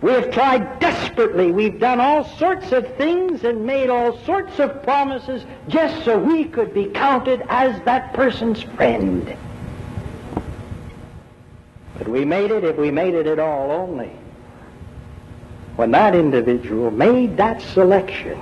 We 0.01 0.11
have 0.13 0.31
tried 0.31 0.79
desperately. 0.79 1.51
We've 1.51 1.79
done 1.79 1.99
all 1.99 2.23
sorts 2.23 2.71
of 2.71 2.95
things 2.95 3.43
and 3.43 3.65
made 3.65 3.89
all 3.89 4.17
sorts 4.19 4.59
of 4.59 4.81
promises 4.81 5.45
just 5.67 6.03
so 6.03 6.17
we 6.17 6.45
could 6.45 6.73
be 6.73 6.85
counted 6.85 7.43
as 7.49 7.79
that 7.83 8.13
person's 8.13 8.63
friend. 8.63 9.37
But 11.97 12.07
we 12.07 12.25
made 12.25 12.49
it, 12.49 12.63
if 12.63 12.77
we 12.77 12.89
made 12.89 13.13
it 13.13 13.27
at 13.27 13.37
all, 13.37 13.69
only 13.69 14.11
when 15.75 15.91
that 15.91 16.15
individual 16.15 16.89
made 16.89 17.37
that 17.37 17.61
selection 17.61 18.39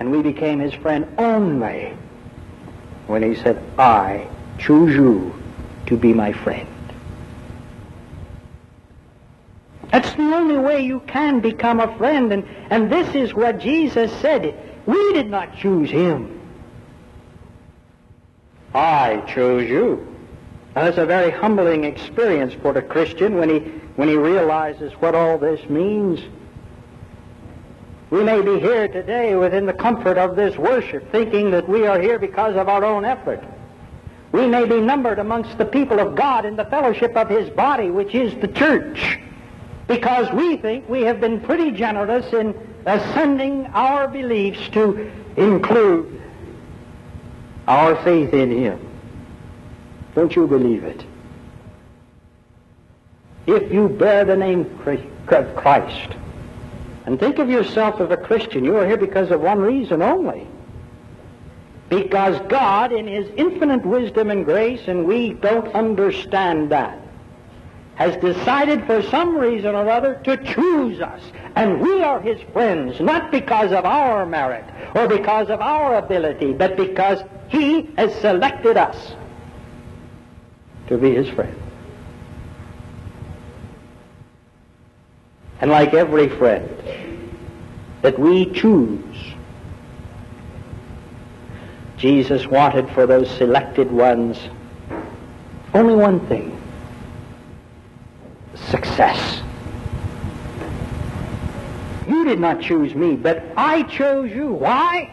and 0.00 0.10
we 0.10 0.20
became 0.20 0.58
his 0.58 0.74
friend 0.74 1.06
only 1.18 1.96
when 3.06 3.22
he 3.22 3.36
said, 3.40 3.62
I 3.78 4.26
choose 4.58 4.94
you 4.94 5.32
to 5.86 5.96
be 5.96 6.12
my 6.12 6.32
friend. 6.32 6.68
That's 9.92 10.14
the 10.14 10.22
only 10.34 10.56
way 10.56 10.80
you 10.80 11.00
can 11.00 11.40
become 11.40 11.78
a 11.78 11.96
friend. 11.98 12.32
And, 12.32 12.44
and 12.70 12.90
this 12.90 13.14
is 13.14 13.34
what 13.34 13.58
Jesus 13.58 14.10
said. 14.20 14.54
We 14.86 15.12
did 15.12 15.28
not 15.28 15.54
choose 15.58 15.90
him. 15.90 16.40
I 18.74 19.22
chose 19.28 19.68
you. 19.68 20.08
Now, 20.74 20.84
that's 20.84 20.96
a 20.96 21.04
very 21.04 21.30
humbling 21.30 21.84
experience 21.84 22.54
for 22.54 22.72
the 22.72 22.80
Christian 22.80 23.36
when 23.36 23.50
he, 23.50 23.58
when 23.96 24.08
he 24.08 24.16
realizes 24.16 24.94
what 24.94 25.14
all 25.14 25.36
this 25.36 25.68
means. 25.68 26.20
We 28.08 28.24
may 28.24 28.40
be 28.40 28.58
here 28.60 28.88
today 28.88 29.36
within 29.36 29.66
the 29.66 29.74
comfort 29.74 30.16
of 30.16 30.36
this 30.36 30.56
worship, 30.56 31.12
thinking 31.12 31.50
that 31.50 31.68
we 31.68 31.86
are 31.86 32.00
here 32.00 32.18
because 32.18 32.56
of 32.56 32.70
our 32.70 32.82
own 32.82 33.04
effort. 33.04 33.44
We 34.32 34.46
may 34.46 34.64
be 34.64 34.80
numbered 34.80 35.18
amongst 35.18 35.58
the 35.58 35.66
people 35.66 36.00
of 36.00 36.14
God 36.14 36.46
in 36.46 36.56
the 36.56 36.64
fellowship 36.64 37.14
of 37.14 37.28
his 37.28 37.50
body, 37.50 37.90
which 37.90 38.14
is 38.14 38.34
the 38.40 38.48
church 38.48 39.18
because 39.86 40.30
we 40.32 40.56
think 40.56 40.88
we 40.88 41.02
have 41.02 41.20
been 41.20 41.40
pretty 41.40 41.70
generous 41.70 42.32
in 42.32 42.54
ascending 42.86 43.66
our 43.66 44.08
beliefs 44.08 44.68
to 44.70 45.10
include 45.36 46.20
our 47.68 47.96
faith 48.02 48.32
in 48.32 48.50
Him. 48.50 48.88
Don't 50.14 50.34
you 50.34 50.46
believe 50.46 50.84
it? 50.84 51.04
If 53.46 53.72
you 53.72 53.88
bear 53.88 54.24
the 54.24 54.36
name 54.36 54.78
Christ, 55.26 56.14
and 57.06 57.18
think 57.18 57.38
of 57.38 57.50
yourself 57.50 58.00
as 58.00 58.10
a 58.10 58.16
Christian, 58.16 58.64
you 58.64 58.76
are 58.76 58.86
here 58.86 58.96
because 58.96 59.30
of 59.30 59.40
one 59.40 59.58
reason 59.60 60.02
only. 60.02 60.46
Because 61.88 62.38
God, 62.48 62.92
in 62.92 63.06
His 63.06 63.28
infinite 63.36 63.84
wisdom 63.84 64.30
and 64.30 64.44
grace, 64.44 64.86
and 64.86 65.04
we 65.04 65.32
don't 65.32 65.68
understand 65.74 66.70
that, 66.70 67.01
has 67.96 68.16
decided 68.16 68.86
for 68.86 69.02
some 69.02 69.36
reason 69.36 69.74
or 69.74 69.90
other 69.90 70.20
to 70.24 70.36
choose 70.38 71.00
us. 71.00 71.22
And 71.54 71.80
we 71.80 72.02
are 72.02 72.20
His 72.20 72.40
friends, 72.52 73.00
not 73.00 73.30
because 73.30 73.72
of 73.72 73.84
our 73.84 74.24
merit 74.24 74.64
or 74.94 75.06
because 75.06 75.50
of 75.50 75.60
our 75.60 75.96
ability, 75.96 76.52
but 76.52 76.76
because 76.76 77.22
He 77.48 77.90
has 77.98 78.14
selected 78.20 78.76
us 78.76 79.14
to 80.88 80.96
be 80.96 81.14
His 81.14 81.28
friend. 81.28 81.56
And 85.60 85.70
like 85.70 85.94
every 85.94 86.28
friend 86.28 86.68
that 88.00 88.18
we 88.18 88.46
choose, 88.52 89.34
Jesus 91.98 92.46
wanted 92.48 92.90
for 92.90 93.06
those 93.06 93.30
selected 93.30 93.92
ones 93.92 94.38
only 95.74 95.94
one 95.94 96.26
thing 96.26 96.61
success. 98.68 99.42
You 102.08 102.24
did 102.24 102.40
not 102.40 102.60
choose 102.60 102.94
me, 102.94 103.16
but 103.16 103.42
I 103.56 103.82
chose 103.84 104.30
you. 104.30 104.52
Why? 104.52 105.12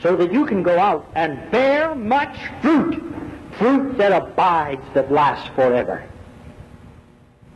So 0.00 0.16
that 0.16 0.32
you 0.32 0.46
can 0.46 0.62
go 0.62 0.78
out 0.78 1.06
and 1.14 1.50
bear 1.50 1.94
much 1.94 2.36
fruit. 2.60 3.02
Fruit 3.58 3.98
that 3.98 4.12
abides, 4.12 4.82
that 4.94 5.12
lasts 5.12 5.48
forever. 5.54 6.02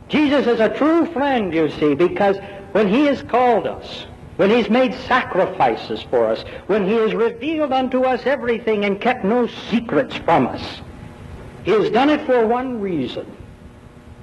Jesus 0.07 0.47
is 0.47 0.59
a 0.59 0.69
true 0.69 1.05
friend, 1.07 1.53
you 1.53 1.69
see, 1.71 1.95
because 1.95 2.37
when 2.71 2.87
he 2.87 3.05
has 3.05 3.21
called 3.23 3.67
us, 3.67 4.05
when 4.37 4.49
he's 4.49 4.69
made 4.69 4.93
sacrifices 4.93 6.03
for 6.03 6.27
us, 6.27 6.43
when 6.67 6.87
he 6.87 6.93
has 6.93 7.13
revealed 7.13 7.73
unto 7.73 8.03
us 8.03 8.21
everything 8.25 8.85
and 8.85 9.01
kept 9.01 9.25
no 9.25 9.47
secrets 9.47 10.15
from 10.15 10.47
us, 10.47 10.81
he 11.65 11.71
has 11.71 11.89
done 11.89 12.09
it 12.09 12.25
for 12.25 12.45
one 12.47 12.79
reason, 12.79 13.25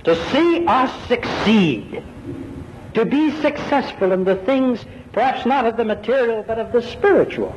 to 0.04 0.30
see 0.30 0.66
us 0.66 1.08
succeed, 1.08 2.02
to 2.94 3.04
be 3.04 3.30
successful 3.40 4.12
in 4.12 4.24
the 4.24 4.36
things, 4.36 4.84
perhaps 5.12 5.46
not 5.46 5.66
of 5.66 5.76
the 5.76 5.84
material, 5.84 6.44
but 6.46 6.58
of 6.58 6.72
the 6.72 6.82
spiritual. 6.82 7.54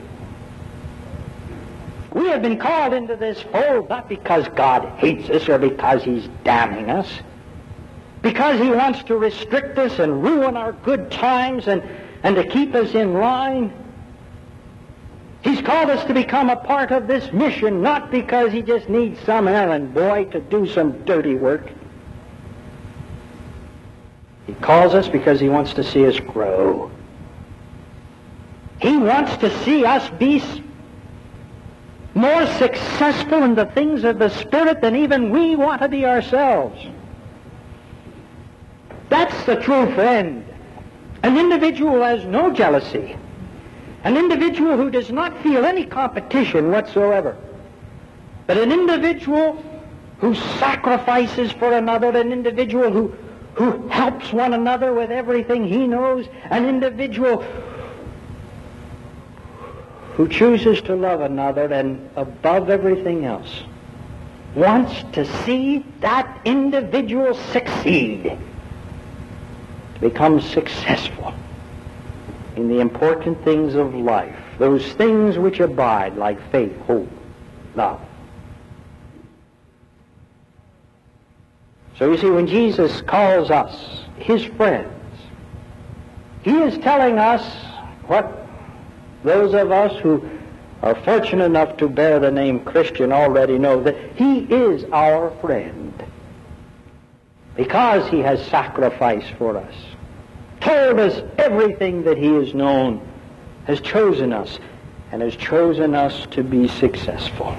We 2.13 2.29
have 2.29 2.41
been 2.41 2.57
called 2.57 2.93
into 2.93 3.15
this 3.15 3.41
fold 3.41 3.89
not 3.89 4.09
because 4.09 4.47
God 4.49 4.83
hates 4.97 5.29
us 5.29 5.47
or 5.47 5.59
because 5.59 6.03
he's 6.03 6.27
damning 6.43 6.89
us, 6.89 7.07
because 8.21 8.59
he 8.59 8.71
wants 8.71 9.03
to 9.03 9.17
restrict 9.17 9.77
us 9.77 9.99
and 9.99 10.23
ruin 10.23 10.57
our 10.57 10.71
good 10.71 11.11
times 11.11 11.67
and 11.67 11.83
and 12.23 12.35
to 12.35 12.43
keep 12.45 12.73
us 12.75 12.93
in 12.93 13.13
line. 13.13 13.71
He's 15.43 15.61
called 15.61 15.89
us 15.89 16.03
to 16.05 16.13
become 16.13 16.49
a 16.49 16.55
part 16.55 16.91
of 16.91 17.07
this 17.07 17.31
mission, 17.31 17.81
not 17.81 18.11
because 18.11 18.51
he 18.51 18.61
just 18.61 18.89
needs 18.89 19.19
some 19.21 19.47
errand 19.47 19.93
boy 19.93 20.25
to 20.31 20.39
do 20.39 20.67
some 20.67 21.03
dirty 21.05 21.35
work. 21.35 21.69
He 24.47 24.53
calls 24.55 24.93
us 24.93 25.07
because 25.07 25.39
he 25.39 25.49
wants 25.49 25.73
to 25.75 25.83
see 25.83 26.07
us 26.07 26.19
grow. 26.19 26.89
He 28.79 28.97
wants 28.97 29.37
to 29.37 29.63
see 29.63 29.85
us 29.85 30.09
be 30.17 30.41
more 32.15 32.47
successful 32.57 33.43
in 33.43 33.55
the 33.55 33.65
things 33.65 34.03
of 34.03 34.17
the 34.17 34.29
Spirit 34.29 34.81
than 34.81 34.95
even 34.95 35.29
we 35.29 35.55
want 35.55 35.81
to 35.81 35.89
be 35.89 36.05
ourselves. 36.05 36.83
That's 39.09 39.45
the 39.45 39.57
true 39.57 39.93
friend. 39.93 40.45
An 41.23 41.37
individual 41.37 41.93
who 41.93 42.01
has 42.01 42.25
no 42.25 42.51
jealousy. 42.51 43.17
An 44.03 44.17
individual 44.17 44.77
who 44.77 44.89
does 44.89 45.11
not 45.11 45.41
feel 45.43 45.65
any 45.65 45.85
competition 45.85 46.71
whatsoever. 46.71 47.37
But 48.45 48.57
an 48.57 48.71
individual 48.71 49.63
who 50.19 50.33
sacrifices 50.33 51.51
for 51.51 51.73
another, 51.73 52.15
an 52.17 52.31
individual 52.31 52.91
who, 52.91 53.15
who 53.57 53.87
helps 53.87 54.31
one 54.31 54.53
another 54.53 54.93
with 54.93 55.09
everything 55.09 55.67
he 55.67 55.87
knows, 55.87 56.27
an 56.51 56.65
individual 56.65 57.43
who 60.13 60.27
chooses 60.27 60.79
to 60.81 60.95
love 60.95 61.21
another 61.21 61.65
and 61.73 62.07
above 62.15 62.69
everything 62.69 63.25
else 63.25 63.63
wants 64.53 65.03
to 65.11 65.25
see 65.43 65.83
that 66.01 66.39
individual 66.45 67.33
succeed 67.33 68.37
become 69.99 70.39
successful 70.39 71.33
in 72.55 72.67
the 72.67 72.79
important 72.79 73.43
things 73.43 73.73
of 73.73 73.93
life, 73.95 74.35
those 74.59 74.93
things 74.93 75.37
which 75.37 75.59
abide 75.59 76.15
like 76.15 76.39
faith, 76.51 76.75
hope, 76.81 77.09
love. 77.75 78.01
So 81.97 82.11
you 82.11 82.17
see, 82.17 82.29
when 82.29 82.47
Jesus 82.47 83.01
calls 83.01 83.49
us 83.49 84.03
his 84.17 84.43
friends, 84.43 84.93
he 86.43 86.55
is 86.55 86.77
telling 86.79 87.17
us 87.17 87.43
what 88.05 88.47
those 89.23 89.53
of 89.53 89.71
us 89.71 89.99
who 89.99 90.23
are 90.83 90.95
fortunate 90.95 91.45
enough 91.45 91.77
to 91.77 91.89
bear 91.89 92.19
the 92.19 92.31
name 92.31 92.63
Christian 92.63 93.11
already 93.11 93.57
know, 93.57 93.81
that 93.81 93.95
he 94.15 94.39
is 94.41 94.85
our 94.91 95.31
friend 95.41 95.93
because 97.55 98.07
he 98.09 98.19
has 98.19 98.45
sacrificed 98.45 99.31
for 99.33 99.57
us, 99.57 99.73
told 100.61 100.99
us 100.99 101.23
everything 101.39 102.03
that 102.03 102.17
he 102.17 102.27
has 102.27 102.53
known, 102.53 103.01
has 103.65 103.81
chosen 103.81 104.31
us, 104.31 104.59
and 105.11 105.23
has 105.23 105.35
chosen 105.35 105.95
us 105.95 106.27
to 106.29 106.43
be 106.43 106.67
successful. 106.67 107.57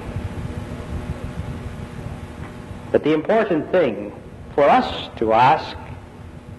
But 2.93 3.03
the 3.03 3.13
important 3.13 3.69
thing 3.71 4.08
for 4.55 4.63
us 4.63 5.09
to 5.17 5.33
ask, 5.33 5.75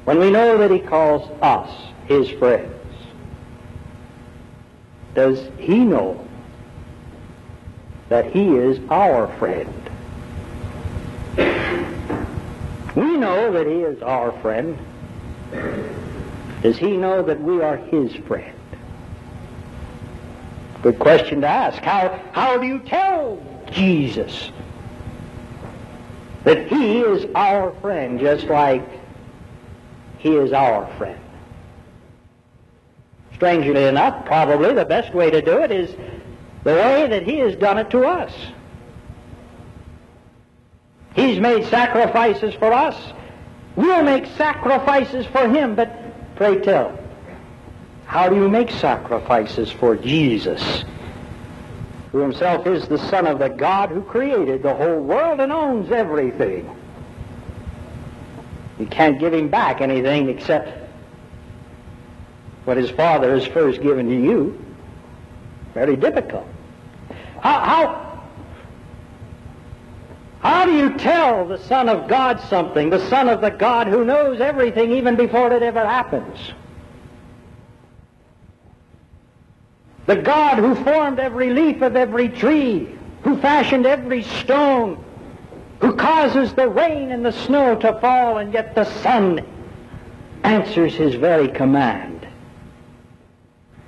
when 0.05 0.19
we 0.19 0.31
know 0.31 0.59
that 0.59 0.71
he 0.71 0.79
calls 0.79 1.31
us 1.43 1.71
his 2.07 2.31
friends, 2.31 2.75
does 5.15 5.49
he 5.59 5.79
know 5.79 6.27
that 8.09 8.33
he 8.33 8.57
is 8.57 8.81
our 8.91 9.29
friend? 9.39 9.73
We 12.97 13.17
know 13.17 13.53
that 13.53 13.67
he 13.67 13.83
is 13.83 14.03
our 14.03 14.33
friend. 14.41 14.79
Does 16.63 16.77
he 16.77 16.97
know 16.97 17.23
that 17.23 17.41
we 17.41 17.63
are 17.63 17.77
his 17.77 18.15
friend? 18.27 18.57
Good 20.83 20.99
question 20.99 21.43
to 21.43 21.47
ask. 21.47 21.79
How, 21.83 22.21
how 22.33 22.59
do 22.59 22.67
you 22.67 22.79
tell 22.81 23.41
Jesus 23.71 24.51
that 26.45 26.69
he 26.69 27.01
is 27.01 27.27
our 27.35 27.73
friend 27.81 28.19
just 28.19 28.47
like 28.47 28.87
he 30.19 30.37
is 30.37 30.53
our 30.53 30.87
friend? 30.97 31.21
Strangely 33.35 33.85
enough, 33.85 34.25
probably 34.27 34.75
the 34.75 34.85
best 34.85 35.15
way 35.15 35.31
to 35.31 35.41
do 35.41 35.63
it 35.63 35.71
is 35.71 35.91
the 36.65 36.75
way 36.75 37.07
that 37.09 37.23
he 37.23 37.39
has 37.39 37.57
done 37.57 37.79
it 37.79 37.91
to 37.91 38.05
us. 38.05 38.33
He's 41.15 41.41
made 41.41 41.67
sacrifices 41.67 42.55
for 42.55 42.73
us. 42.73 42.97
We'll 43.77 44.03
make 44.03 44.27
sacrifices 44.37 45.27
for 45.27 45.49
him, 45.49 45.75
but 45.75 46.37
pray 46.37 46.61
tell, 46.61 46.99
how 48.07 48.29
do 48.29 48.37
you 48.37 48.49
make 48.49 48.71
sacrifices 48.71 49.71
for 49.71 49.97
Jesus, 49.97 50.85
who 52.13 52.19
himself 52.19 52.67
is 52.67 52.89
the 52.89 52.99
Son 53.09 53.27
of 53.27 53.39
the 53.39 53.49
God 53.49 53.91
who 53.91 54.03
created 54.03 54.63
the 54.63 54.75
whole 54.75 55.01
world 55.01 55.41
and 55.41 55.53
owns 55.53 55.91
everything? 55.93 56.69
You 58.79 58.87
can't 58.87 59.21
give 59.21 59.35
him 59.35 59.49
back 59.49 59.81
anything 59.81 60.29
except 60.29 60.73
what 62.65 62.77
his 62.77 62.91
Father 62.91 63.35
has 63.35 63.47
first 63.47 63.83
given 63.83 64.09
to 64.09 64.15
you. 64.15 64.65
Very 65.75 65.97
difficult. 65.97 66.47
How, 67.41 67.61
how, 67.61 68.23
how 70.41 70.65
do 70.67 70.73
you 70.73 70.97
tell 70.99 71.47
the 71.47 71.59
Son 71.59 71.89
of 71.89 72.09
God 72.09 72.41
something, 72.49 72.91
the 72.91 73.09
Son 73.09 73.29
of 73.29 73.41
the 73.41 73.51
God 73.51 73.87
who 73.87 74.05
knows 74.05 74.41
everything 74.41 74.93
even 74.93 75.17
before 75.17 75.53
it 75.53 75.63
ever 75.63 75.85
happens? 75.87 76.39
The 80.11 80.17
God 80.17 80.59
who 80.59 80.75
formed 80.75 81.21
every 81.21 81.51
leaf 81.51 81.83
of 81.83 81.95
every 81.95 82.31
tree, 82.31 82.89
who 83.23 83.37
fashioned 83.37 83.87
every 83.87 84.25
stone, 84.25 85.05
who 85.81 85.95
causes 85.95 86.53
the 86.53 86.69
rain 86.69 87.13
and 87.13 87.25
the 87.25 87.31
snow 87.31 87.77
to 87.77 87.97
fall, 88.01 88.39
and 88.39 88.53
yet 88.53 88.75
the 88.75 88.87
sun 89.03 89.47
answers 90.43 90.95
his 90.95 91.15
very 91.15 91.47
command. 91.47 92.27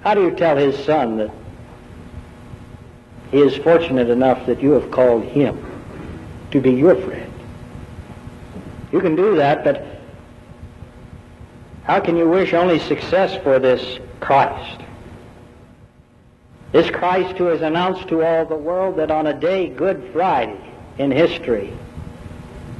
How 0.04 0.14
do 0.14 0.22
you 0.22 0.30
tell 0.30 0.56
his 0.56 0.78
son 0.84 1.16
that 1.16 1.32
he 3.32 3.40
is 3.40 3.56
fortunate 3.56 4.08
enough 4.08 4.46
that 4.46 4.62
you 4.62 4.70
have 4.70 4.92
called 4.92 5.24
him 5.24 5.58
to 6.52 6.60
be 6.60 6.70
your 6.70 6.94
friend. 6.94 7.32
You 8.92 9.00
can 9.00 9.16
do 9.16 9.34
that, 9.34 9.64
but 9.64 9.84
how 11.82 11.98
can 11.98 12.16
you 12.16 12.28
wish 12.28 12.54
only 12.54 12.78
success 12.78 13.42
for 13.42 13.58
this 13.58 13.98
Christ? 14.20 14.82
This 16.72 16.90
Christ 16.90 17.36
who 17.36 17.44
has 17.44 17.60
announced 17.60 18.08
to 18.08 18.24
all 18.24 18.46
the 18.46 18.56
world 18.56 18.96
that 18.96 19.10
on 19.10 19.26
a 19.26 19.38
day, 19.38 19.68
Good 19.68 20.10
Friday, 20.12 20.58
in 20.98 21.10
history, 21.10 21.72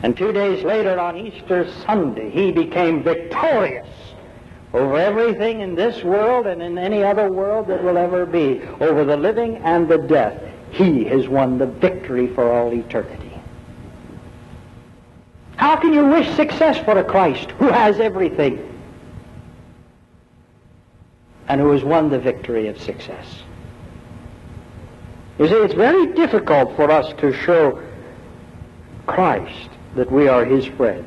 and 0.02 0.16
two 0.16 0.32
days 0.32 0.64
later 0.64 0.98
on 0.98 1.16
Easter 1.16 1.70
Sunday, 1.84 2.30
he 2.30 2.50
became 2.50 3.02
victorious 3.02 3.86
over 4.72 4.96
everything 4.96 5.60
in 5.60 5.74
this 5.74 6.02
world 6.02 6.46
and 6.46 6.62
in 6.62 6.78
any 6.78 7.04
other 7.04 7.30
world 7.30 7.66
that 7.66 7.84
will 7.84 7.98
ever 7.98 8.24
be, 8.24 8.62
over 8.80 9.04
the 9.04 9.16
living 9.16 9.56
and 9.58 9.86
the 9.88 9.98
death. 9.98 10.42
He 10.70 11.04
has 11.04 11.28
won 11.28 11.58
the 11.58 11.66
victory 11.66 12.28
for 12.28 12.50
all 12.50 12.72
eternity. 12.72 13.30
How 15.56 15.76
can 15.76 15.92
you 15.92 16.06
wish 16.06 16.28
success 16.34 16.78
for 16.78 16.96
a 16.98 17.04
Christ 17.04 17.50
who 17.52 17.68
has 17.68 18.00
everything 18.00 18.68
and 21.46 21.60
who 21.60 21.70
has 21.70 21.84
won 21.84 22.08
the 22.08 22.18
victory 22.18 22.68
of 22.68 22.80
success? 22.80 23.41
You 25.38 25.48
see, 25.48 25.54
it's 25.54 25.74
very 25.74 26.08
difficult 26.08 26.76
for 26.76 26.90
us 26.90 27.12
to 27.18 27.32
show 27.32 27.82
Christ 29.06 29.70
that 29.94 30.10
we 30.10 30.28
are 30.28 30.44
his 30.44 30.66
friends. 30.66 31.06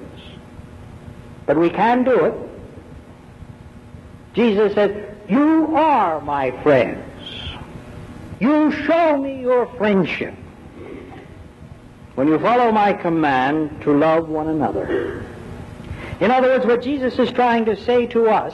But 1.45 1.57
we 1.57 1.69
can 1.69 2.03
do 2.03 2.25
it. 2.25 2.33
Jesus 4.33 4.73
said, 4.73 5.17
You 5.29 5.75
are 5.75 6.19
my 6.21 6.51
friends. 6.63 7.03
You 8.39 8.71
show 8.71 9.17
me 9.17 9.39
your 9.39 9.67
friendship 9.77 10.33
when 12.15 12.27
you 12.27 12.39
follow 12.39 12.71
my 12.71 12.93
command 12.93 13.81
to 13.83 13.95
love 13.97 14.27
one 14.27 14.47
another. 14.47 15.25
In 16.19 16.31
other 16.31 16.47
words, 16.47 16.65
what 16.65 16.81
Jesus 16.81 17.19
is 17.19 17.31
trying 17.31 17.65
to 17.65 17.75
say 17.75 18.07
to 18.07 18.29
us 18.29 18.53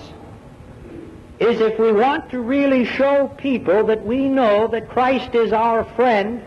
is 1.41 1.59
if 1.59 1.79
we 1.79 1.91
want 1.91 2.29
to 2.29 2.39
really 2.39 2.85
show 2.85 3.27
people 3.27 3.83
that 3.85 4.05
we 4.05 4.27
know 4.27 4.67
that 4.67 4.87
Christ 4.89 5.33
is 5.33 5.51
our 5.51 5.83
friend, 5.95 6.43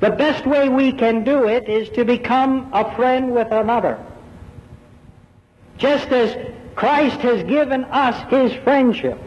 the 0.00 0.10
best 0.10 0.46
way 0.46 0.68
we 0.68 0.92
can 0.92 1.24
do 1.24 1.48
it 1.48 1.66
is 1.66 1.88
to 1.90 2.04
become 2.04 2.68
a 2.74 2.94
friend 2.94 3.34
with 3.34 3.50
another. 3.50 3.98
Just 5.78 6.08
as 6.08 6.36
Christ 6.76 7.20
has 7.20 7.42
given 7.44 7.84
us 7.86 8.30
his 8.30 8.52
friendship, 8.62 9.18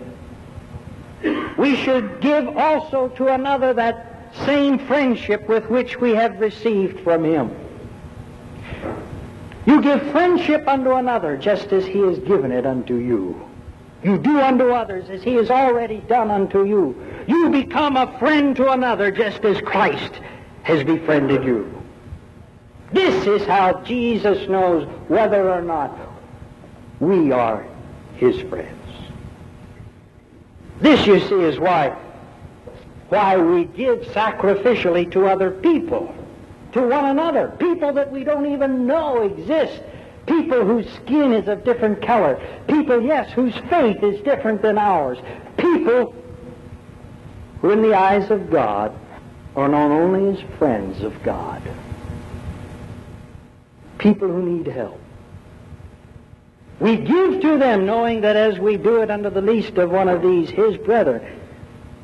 we 1.58 1.76
should 1.78 2.22
give 2.22 2.56
also 2.56 3.08
to 3.18 3.34
another 3.34 3.74
that 3.74 4.36
same 4.46 4.78
friendship 4.78 5.50
with 5.50 5.68
which 5.72 6.00
we 6.00 6.12
have 6.12 6.40
received 6.40 7.00
from 7.00 7.24
him. 7.24 7.50
You 9.66 9.82
give 9.82 10.12
friendship 10.12 10.68
unto 10.68 10.94
another 10.94 11.36
just 11.36 11.74
as 11.74 11.84
he 11.84 12.00
has 12.02 12.20
given 12.20 12.52
it 12.52 12.68
unto 12.68 12.96
you. 12.96 13.47
You 14.08 14.18
do 14.18 14.40
unto 14.40 14.70
others 14.70 15.10
as 15.10 15.22
he 15.22 15.34
has 15.34 15.52
already 15.52 15.98
done 15.98 16.32
unto 16.32 16.64
you. 16.64 16.96
You 17.28 17.50
become 17.50 17.98
a 17.98 18.18
friend 18.20 18.56
to 18.56 18.72
another 18.72 19.12
just 19.12 19.44
as 19.44 19.60
Christ 19.60 20.22
has 20.64 20.82
befriended 20.86 21.44
you. 21.44 21.70
This 22.94 23.28
is 23.28 23.46
how 23.46 23.82
Jesus 23.82 24.48
knows 24.48 24.88
whether 25.10 25.52
or 25.52 25.62
not 25.62 25.94
we 27.02 27.34
are 27.34 27.68
his 28.16 28.40
friends. 28.44 28.82
This, 30.80 31.06
you 31.06 31.20
see, 31.20 31.42
is 31.42 31.60
why, 31.60 31.94
why 33.10 33.36
we 33.36 33.66
give 33.66 34.04
sacrificially 34.14 35.12
to 35.12 35.28
other 35.28 35.52
people, 35.52 36.16
to 36.72 36.82
one 36.82 37.08
another, 37.08 37.50
people 37.60 37.92
that 37.92 38.10
we 38.10 38.24
don't 38.24 38.54
even 38.54 38.88
know 38.88 39.24
exist 39.24 39.82
People 40.28 40.66
whose 40.66 40.88
skin 40.96 41.34
is 41.34 41.48
of 41.48 41.64
different 41.64 42.02
color. 42.02 42.40
People, 42.68 43.02
yes, 43.02 43.32
whose 43.32 43.56
faith 43.70 44.04
is 44.04 44.22
different 44.24 44.62
than 44.62 44.78
ours. 44.78 45.18
People 45.58 46.14
who 47.62 47.72
in 47.72 47.82
the 47.82 47.94
eyes 47.94 48.30
of 48.30 48.52
God 48.52 48.94
are 49.56 49.70
known 49.70 49.92
only 49.92 50.38
as 50.38 50.58
friends 50.58 51.02
of 51.02 51.24
God. 51.24 51.62
People 53.98 54.28
who 54.28 54.44
need 54.44 54.68
help. 54.68 55.00
We 56.80 56.98
give 56.98 57.42
to 57.42 57.58
them 57.58 57.86
knowing 57.86 58.22
that 58.22 58.36
as 58.36 58.60
we 58.60 58.78
do 58.78 59.02
it 59.02 59.10
unto 59.10 59.30
the 59.30 59.42
least 59.42 59.78
of 59.78 59.90
one 59.90 60.10
of 60.10 60.22
these, 60.22 60.50
his 60.50 60.78
brethren, 60.78 61.40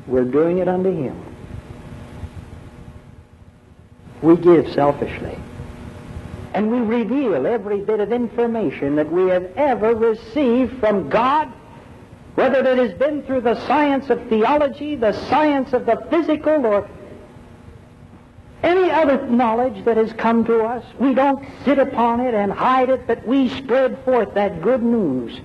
we're 0.06 0.24
doing 0.24 0.58
it 0.58 0.66
unto 0.66 0.90
him. 0.90 1.22
We 4.22 4.36
give 4.36 4.72
selfishly 4.72 5.38
and 6.54 6.70
we 6.70 6.78
reveal 6.78 7.46
every 7.46 7.80
bit 7.80 7.98
of 7.98 8.12
information 8.12 8.94
that 8.94 9.10
we 9.10 9.28
have 9.28 9.44
ever 9.56 9.94
received 9.94 10.78
from 10.78 11.10
God, 11.10 11.52
whether 12.36 12.64
it 12.64 12.78
has 12.78 12.94
been 12.94 13.24
through 13.24 13.40
the 13.40 13.56
science 13.66 14.08
of 14.08 14.24
theology, 14.28 14.94
the 14.94 15.12
science 15.28 15.72
of 15.72 15.84
the 15.84 16.06
physical, 16.10 16.64
or 16.64 16.88
any 18.62 18.88
other 18.88 19.26
knowledge 19.26 19.84
that 19.84 19.96
has 19.96 20.12
come 20.12 20.44
to 20.44 20.62
us. 20.62 20.84
We 21.00 21.12
don't 21.12 21.44
sit 21.64 21.80
upon 21.80 22.20
it 22.20 22.34
and 22.34 22.52
hide 22.52 22.88
it, 22.88 23.06
but 23.08 23.26
we 23.26 23.48
spread 23.48 24.02
forth 24.04 24.32
that 24.34 24.62
good 24.62 24.82
news, 24.82 25.40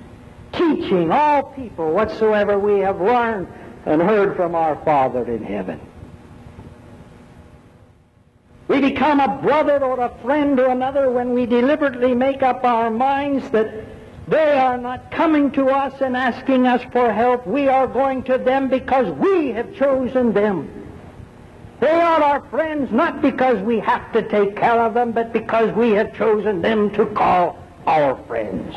teaching 0.54 1.12
all 1.12 1.44
people 1.54 1.92
whatsoever 1.92 2.60
we 2.60 2.82
have 2.82 3.02
learned 3.02 3.48
and 3.88 4.00
heard 4.00 4.36
from 4.36 4.54
our 4.54 4.76
Father 4.86 5.26
in 5.26 5.44
heaven. 5.44 5.82
We 8.70 8.80
become 8.80 9.20
a 9.20 9.42
brother 9.42 9.84
or 9.84 10.00
a 10.00 10.16
friend 10.22 10.56
to 10.58 10.70
another 10.70 11.10
when 11.10 11.34
we 11.34 11.48
deliberately 11.48 12.14
make 12.14 12.44
up 12.44 12.64
our 12.64 12.92
minds 12.92 13.50
that 13.50 13.74
they 14.28 14.60
are 14.60 14.78
not 14.78 15.10
coming 15.10 15.50
to 15.54 15.70
us 15.70 16.00
and 16.02 16.16
asking 16.16 16.68
us 16.68 16.84
for 16.92 17.12
help. 17.12 17.48
We 17.48 17.68
are 17.68 17.88
going 17.88 18.22
to 18.26 18.38
them 18.38 18.70
because 18.70 19.12
we 19.18 19.48
have 19.54 19.74
chosen 19.74 20.34
them. 20.34 20.70
They 21.80 21.90
are 21.90 22.22
our 22.22 22.42
friends 22.50 22.92
not 22.92 23.24
because 23.24 23.60
we 23.64 23.80
have 23.80 24.12
to 24.14 24.22
take 24.22 24.56
care 24.56 24.80
of 24.80 24.94
them, 24.94 25.14
but 25.14 25.34
because 25.34 25.76
we 25.76 25.90
have 25.94 26.14
chosen 26.16 26.62
them 26.62 26.92
to 26.92 27.08
call 27.08 27.58
our 27.88 28.18
friends. 28.28 28.76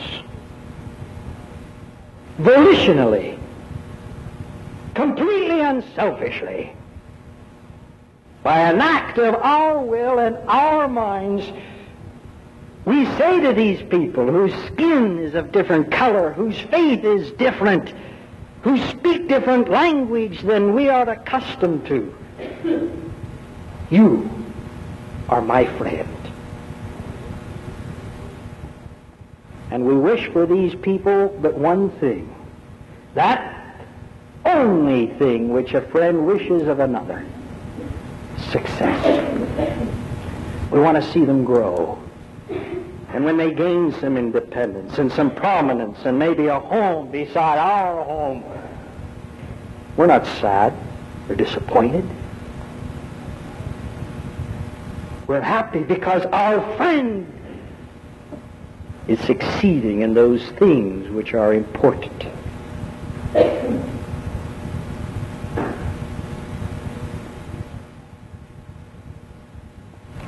Volitionally, 2.38 3.38
completely 4.94 5.60
unselfishly 5.60 6.72
by 8.42 8.58
an 8.58 8.80
act 8.80 9.18
of 9.18 9.34
our 9.36 9.78
will 9.78 10.18
and 10.18 10.36
our 10.48 10.88
minds, 10.88 11.46
we 12.84 13.06
say 13.16 13.40
to 13.40 13.52
these 13.52 13.80
people 13.82 14.26
whose 14.26 14.54
skin 14.66 15.18
is 15.18 15.34
of 15.34 15.52
different 15.52 15.92
color, 15.92 16.32
whose 16.32 16.58
faith 16.58 17.04
is 17.04 17.30
different, 17.32 17.92
who 18.62 18.76
speak 18.88 19.28
different 19.28 19.68
language 19.68 20.40
than 20.42 20.74
we 20.74 20.88
are 20.88 21.08
accustomed 21.08 21.86
to, 21.86 22.12
you 23.90 24.28
are 25.28 25.42
my 25.42 25.64
friend. 25.78 26.08
And 29.70 29.86
we 29.86 29.94
wish 29.96 30.28
for 30.32 30.46
these 30.46 30.74
people 30.74 31.28
but 31.40 31.54
one 31.54 31.90
thing. 31.92 32.34
That 33.14 33.78
only 34.44 35.06
thing 35.06 35.52
which 35.52 35.72
a 35.72 35.80
friend 35.80 36.26
wishes 36.26 36.66
of 36.66 36.80
another 36.80 37.24
success. 38.52 39.82
We 40.70 40.78
want 40.78 41.02
to 41.02 41.12
see 41.12 41.24
them 41.24 41.44
grow. 41.44 41.98
And 43.08 43.24
when 43.24 43.36
they 43.36 43.52
gain 43.52 43.92
some 44.00 44.16
independence 44.16 44.98
and 44.98 45.10
some 45.10 45.34
prominence 45.34 45.98
and 46.04 46.18
maybe 46.18 46.46
a 46.46 46.58
home 46.58 47.10
beside 47.10 47.58
our 47.58 48.04
home, 48.04 48.44
we're 49.96 50.06
not 50.06 50.26
sad 50.26 50.72
or 51.28 51.34
disappointed. 51.34 52.08
We're 55.26 55.40
happy 55.40 55.82
because 55.82 56.24
our 56.26 56.60
friend 56.76 57.26
is 59.08 59.20
succeeding 59.20 60.02
in 60.02 60.14
those 60.14 60.42
things 60.52 61.10
which 61.10 61.34
are 61.34 61.52
important. 61.54 62.24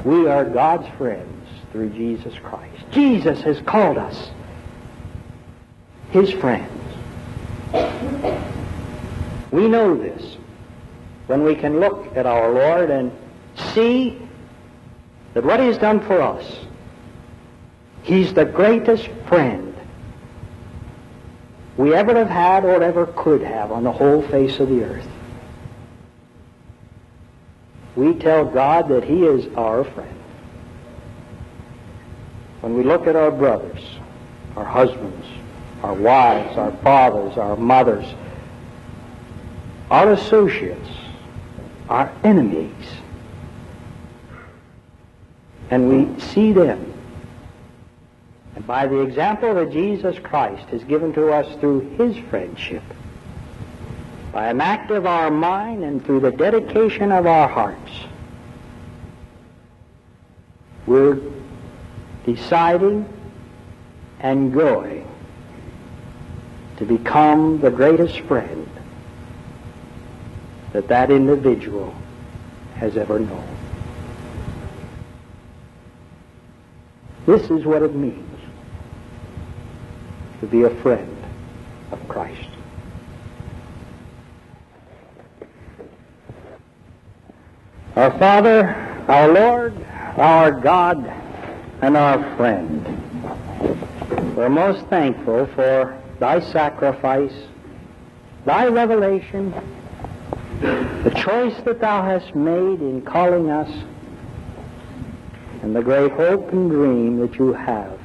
We 0.04 0.23
are 0.34 0.44
God's 0.44 0.88
friends 0.98 1.48
through 1.70 1.90
Jesus 1.90 2.34
Christ. 2.42 2.82
Jesus 2.90 3.40
has 3.42 3.60
called 3.60 3.96
us 3.96 4.30
his 6.10 6.32
friends. 6.32 6.70
We 9.52 9.68
know 9.68 9.96
this 9.96 10.36
when 11.28 11.44
we 11.44 11.54
can 11.54 11.78
look 11.78 12.16
at 12.16 12.26
our 12.26 12.52
Lord 12.52 12.90
and 12.90 13.12
see 13.72 14.20
that 15.34 15.44
what 15.44 15.60
he 15.60 15.66
has 15.66 15.78
done 15.78 16.00
for 16.00 16.20
us, 16.20 16.58
he's 18.02 18.34
the 18.34 18.44
greatest 18.44 19.08
friend 19.28 19.72
we 21.76 21.94
ever 21.94 22.14
have 22.16 22.28
had 22.28 22.64
or 22.64 22.82
ever 22.82 23.06
could 23.06 23.42
have 23.42 23.70
on 23.70 23.84
the 23.84 23.92
whole 23.92 24.22
face 24.22 24.58
of 24.58 24.68
the 24.68 24.82
earth. 24.82 25.08
we 27.96 28.14
tell 28.14 28.44
God 28.44 28.88
that 28.88 29.04
He 29.04 29.24
is 29.24 29.46
our 29.56 29.84
friend. 29.84 30.13
When 32.64 32.78
we 32.78 32.82
look 32.82 33.06
at 33.06 33.14
our 33.14 33.30
brothers, 33.30 33.78
our 34.56 34.64
husbands, 34.64 35.26
our 35.82 35.92
wives, 35.92 36.56
our 36.56 36.72
fathers, 36.78 37.36
our 37.36 37.58
mothers, 37.58 38.06
our 39.90 40.12
associates, 40.12 40.88
our 41.90 42.10
enemies, 42.24 42.72
and 45.68 45.90
we 45.90 46.18
see 46.18 46.52
them, 46.52 46.90
and 48.56 48.66
by 48.66 48.86
the 48.86 49.00
example 49.00 49.52
that 49.56 49.70
Jesus 49.70 50.18
Christ 50.18 50.64
has 50.70 50.82
given 50.84 51.12
to 51.12 51.34
us 51.34 51.54
through 51.56 51.80
His 51.98 52.16
friendship, 52.30 52.82
by 54.32 54.48
an 54.48 54.62
act 54.62 54.90
of 54.90 55.04
our 55.04 55.30
mind 55.30 55.84
and 55.84 56.02
through 56.02 56.20
the 56.20 56.32
dedication 56.32 57.12
of 57.12 57.26
our 57.26 57.46
hearts, 57.46 57.92
we're 60.86 61.33
deciding 62.24 63.08
and 64.20 64.52
going 64.52 65.06
to 66.76 66.84
become 66.84 67.60
the 67.60 67.70
greatest 67.70 68.20
friend 68.20 68.68
that 70.72 70.88
that 70.88 71.10
individual 71.10 71.94
has 72.74 72.96
ever 72.96 73.18
known. 73.20 73.48
This 77.26 77.50
is 77.50 77.64
what 77.64 77.82
it 77.82 77.94
means 77.94 78.40
to 80.40 80.46
be 80.46 80.62
a 80.62 80.70
friend 80.82 81.16
of 81.92 82.06
Christ. 82.08 82.48
Our 87.96 88.18
Father, 88.18 88.74
our 89.08 89.32
Lord, 89.32 89.86
our 90.16 90.50
God, 90.50 91.10
and 91.84 91.98
our 91.98 92.36
friend, 92.38 92.82
we're 94.34 94.48
most 94.48 94.86
thankful 94.86 95.44
for 95.48 96.00
thy 96.18 96.40
sacrifice, 96.40 97.34
thy 98.46 98.68
revelation, 98.68 99.52
the 100.62 101.12
choice 101.14 101.54
that 101.64 101.80
thou 101.80 102.02
hast 102.02 102.34
made 102.34 102.80
in 102.80 103.02
calling 103.02 103.50
us, 103.50 103.70
and 105.60 105.76
the 105.76 105.82
great 105.82 106.10
hope 106.12 106.50
and 106.54 106.70
dream 106.70 107.18
that 107.18 107.34
you 107.34 107.52
have 107.52 108.00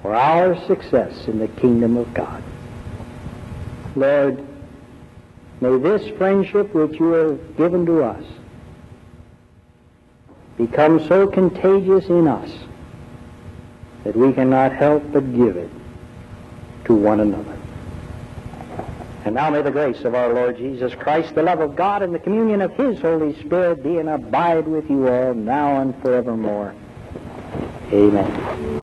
for 0.00 0.14
our 0.14 0.54
success 0.68 1.26
in 1.26 1.40
the 1.40 1.48
kingdom 1.48 1.96
of 1.96 2.14
God. 2.14 2.44
Lord, 3.96 4.40
may 5.60 5.78
this 5.78 6.16
friendship 6.16 6.72
which 6.72 7.00
you 7.00 7.10
have 7.10 7.56
given 7.56 7.84
to 7.86 8.04
us 8.04 8.24
become 10.56 11.06
so 11.06 11.26
contagious 11.26 12.06
in 12.06 12.28
us 12.28 12.50
that 14.04 14.16
we 14.16 14.32
cannot 14.32 14.72
help 14.72 15.02
but 15.12 15.34
give 15.34 15.56
it 15.56 15.70
to 16.84 16.94
one 16.94 17.20
another. 17.20 17.56
And 19.24 19.36
now 19.36 19.50
may 19.50 19.62
the 19.62 19.70
grace 19.70 20.02
of 20.04 20.14
our 20.16 20.32
Lord 20.32 20.56
Jesus 20.56 20.94
Christ, 20.94 21.34
the 21.34 21.44
love 21.44 21.60
of 21.60 21.76
God, 21.76 22.02
and 22.02 22.12
the 22.12 22.18
communion 22.18 22.60
of 22.60 22.72
His 22.72 22.98
Holy 23.00 23.38
Spirit 23.40 23.82
be 23.82 23.98
and 23.98 24.08
abide 24.08 24.66
with 24.66 24.90
you 24.90 25.06
all 25.08 25.34
now 25.34 25.80
and 25.80 25.94
forevermore. 26.02 26.74
Amen. 27.92 28.80